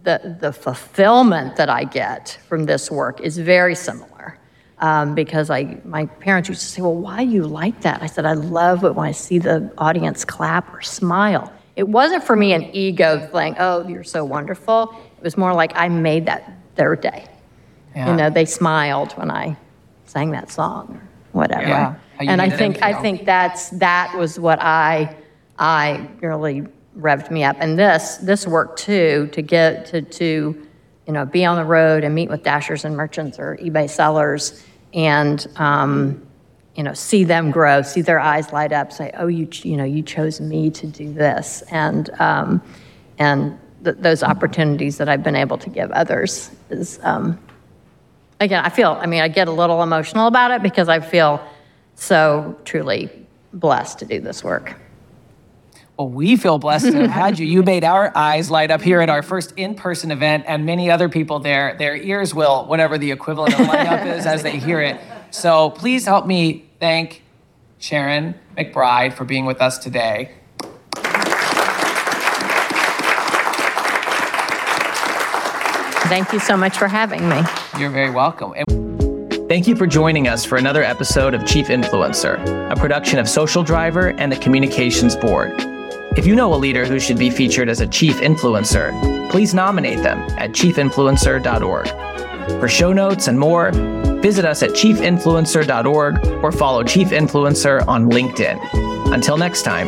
the 0.04 0.38
the 0.40 0.52
fulfillment 0.52 1.56
that 1.56 1.70
I 1.70 1.84
get 1.84 2.40
from 2.48 2.66
this 2.66 2.92
work 2.92 3.22
is 3.22 3.38
very 3.38 3.76
similar. 3.76 4.38
Um, 4.80 5.16
because 5.16 5.50
I, 5.50 5.80
my 5.86 6.06
parents 6.06 6.50
used 6.50 6.62
to 6.62 6.68
say, 6.68 6.84
"Well, 6.84 6.94
why 6.94 7.26
do 7.26 7.32
you 7.32 7.48
like 7.48 7.82
that?" 7.82 8.04
I 8.04 8.06
said, 8.06 8.28
"I 8.28 8.34
love 8.34 8.84
it 8.84 8.94
when 8.94 9.08
I 9.08 9.12
see 9.12 9.40
the 9.40 9.72
audience 9.80 10.24
clap 10.24 10.72
or 10.72 10.84
smile." 10.84 11.52
It 11.76 11.88
wasn't 11.88 12.24
for 12.24 12.36
me 12.36 12.54
an 12.54 12.64
ego 12.76 13.28
thing. 13.32 13.56
Oh, 13.58 13.88
you're 13.88 14.04
so 14.04 14.24
wonderful. 14.24 14.96
It 15.18 15.24
was 15.24 15.36
more 15.36 15.54
like 15.54 15.72
I 15.76 15.90
made 15.90 16.28
that 16.28 16.52
their 16.76 16.96
day. 16.96 17.26
Yeah. 17.98 18.12
You 18.12 18.16
know, 18.16 18.30
they 18.30 18.46
smiled 18.46 19.14
when 19.14 19.32
I 19.32 19.58
sang 20.06 20.30
that 20.32 20.52
song 20.52 21.02
or 21.02 21.02
whatever. 21.32 21.68
Yeah. 21.68 21.96
And 22.20 22.40
I 22.40 22.50
think 22.50 22.84
I 22.84 22.94
think 23.02 23.26
that's 23.26 23.70
that 23.72 24.16
was 24.16 24.40
what 24.40 24.62
I 24.62 25.16
I 25.58 26.08
really 26.22 26.68
revved 26.96 27.32
me 27.32 27.44
up. 27.44 27.58
And 27.60 27.78
this 27.78 28.18
this 28.18 28.46
work 28.46 28.78
too 28.78 29.30
to 29.32 29.42
get 29.42 29.88
to 29.88 30.04
to 30.04 30.68
you 31.08 31.14
know 31.14 31.26
be 31.26 31.44
on 31.44 31.58
the 31.58 31.66
road 31.66 32.04
and 32.04 32.14
meet 32.14 32.30
with 32.30 32.44
dashers 32.44 32.86
and 32.86 32.96
merchants 32.96 33.40
or 33.40 33.58
eBay 33.58 33.90
sellers 33.90 34.64
and 34.94 35.48
um, 35.56 36.24
you 36.76 36.84
know 36.84 36.94
see 36.94 37.24
them 37.24 37.50
grow, 37.50 37.82
see 37.82 38.02
their 38.02 38.20
eyes 38.20 38.54
light 38.54 38.74
up, 38.74 38.94
say, 38.94 39.10
oh 39.18 39.26
you 39.26 39.48
you 39.64 39.76
know 39.76 39.86
you 39.86 40.04
chose 40.04 40.40
me 40.40 40.70
to 40.70 40.86
do 40.86 41.12
this, 41.12 41.64
and 41.72 42.12
um, 42.20 42.62
and 43.18 43.58
th- 43.84 43.98
those 44.00 44.22
opportunities 44.22 45.00
that 45.00 45.10
I've 45.10 45.24
been 45.24 45.36
able 45.36 45.58
to 45.58 45.70
give 45.72 45.90
others 45.92 46.52
is 46.70 47.00
um, 47.02 47.40
again, 48.40 48.64
I 48.64 48.70
feel, 48.70 48.98
I 49.00 49.06
mean, 49.06 49.22
I 49.22 49.28
get 49.28 49.48
a 49.48 49.52
little 49.52 49.82
emotional 49.84 50.28
about 50.28 50.52
it 50.52 50.62
because 50.62 50.90
I 50.90 51.00
feel 51.00 51.42
so 51.96 52.58
truly 52.66 53.10
blessed 53.54 54.00
to 54.00 54.06
do 54.06 54.20
this 54.20 54.44
work. 54.44 54.76
Well, 55.98 56.10
we 56.10 56.36
feel 56.36 56.60
blessed 56.60 56.92
to 56.92 56.98
have 56.98 57.10
had 57.10 57.40
you. 57.40 57.48
You 57.48 57.64
made 57.64 57.84
our 57.84 58.16
eyes 58.16 58.52
light 58.52 58.70
up 58.70 58.84
here 58.84 59.02
at 59.02 59.10
our 59.10 59.24
first 59.24 59.54
in-person 59.58 60.12
event, 60.12 60.44
and 60.48 60.64
many 60.64 60.92
other 60.92 61.10
people 61.10 61.40
there, 61.40 61.76
their 61.80 61.96
ears 61.96 62.36
will, 62.36 62.66
whatever 62.66 63.00
the 63.00 63.10
equivalent 63.12 63.60
of 63.60 63.68
light 63.68 63.88
up 63.88 64.06
is 64.06 64.28
as 64.28 64.44
they 64.44 64.60
hear 64.60 64.80
it. 64.80 65.02
So 65.32 65.72
please 65.72 66.06
help 66.06 66.28
me 66.28 66.70
thank 66.80 67.24
Sharon 67.80 68.36
McBride 68.56 69.14
for 69.14 69.26
being 69.26 69.48
with 69.48 69.60
us 69.60 69.80
today. 69.80 70.34
Thank 76.08 76.34
you 76.34 76.40
so 76.40 76.56
much 76.56 76.78
for 76.78 76.88
having 76.88 77.28
me. 77.28 77.42
You're 77.78 77.90
very 77.90 78.10
welcome. 78.10 78.54
Thank 79.48 79.68
you 79.68 79.76
for 79.76 79.88
joining 79.88 80.28
us 80.28 80.44
for 80.44 80.58
another 80.58 80.84
episode 80.84 81.34
of 81.34 81.46
Chief 81.46 81.68
Influencer, 81.68 82.38
a 82.72 82.76
production 82.76 83.18
of 83.20 83.30
Social 83.30 83.64
Driver 83.64 84.10
and 84.18 84.32
the 84.32 84.36
Communications 84.38 85.16
Board. 85.16 85.54
If 86.18 86.26
you 86.26 86.36
know 86.36 86.54
a 86.54 86.56
leader 86.56 86.86
who 86.86 87.00
should 87.00 87.18
be 87.18 87.30
featured 87.30 87.70
as 87.70 87.80
a 87.80 87.88
chief 87.88 88.16
influencer, 88.18 89.30
please 89.30 89.54
nominate 89.54 90.02
them 90.02 90.20
at 90.38 90.52
chiefinfluencer.org. 90.52 91.88
For 92.60 92.68
show 92.68 92.92
notes 92.92 93.28
and 93.28 93.40
more, 93.40 93.72
visit 94.22 94.44
us 94.44 94.64
at 94.64 94.72
chiefinfluencer.org 94.72 96.28
or 96.44 96.52
follow 96.52 96.84
Chief 96.84 97.10
Influencer 97.10 97.88
on 97.88 98.10
LinkedIn. 98.10 99.14
Until 99.14 99.38
next 99.38 99.62
time, 99.62 99.88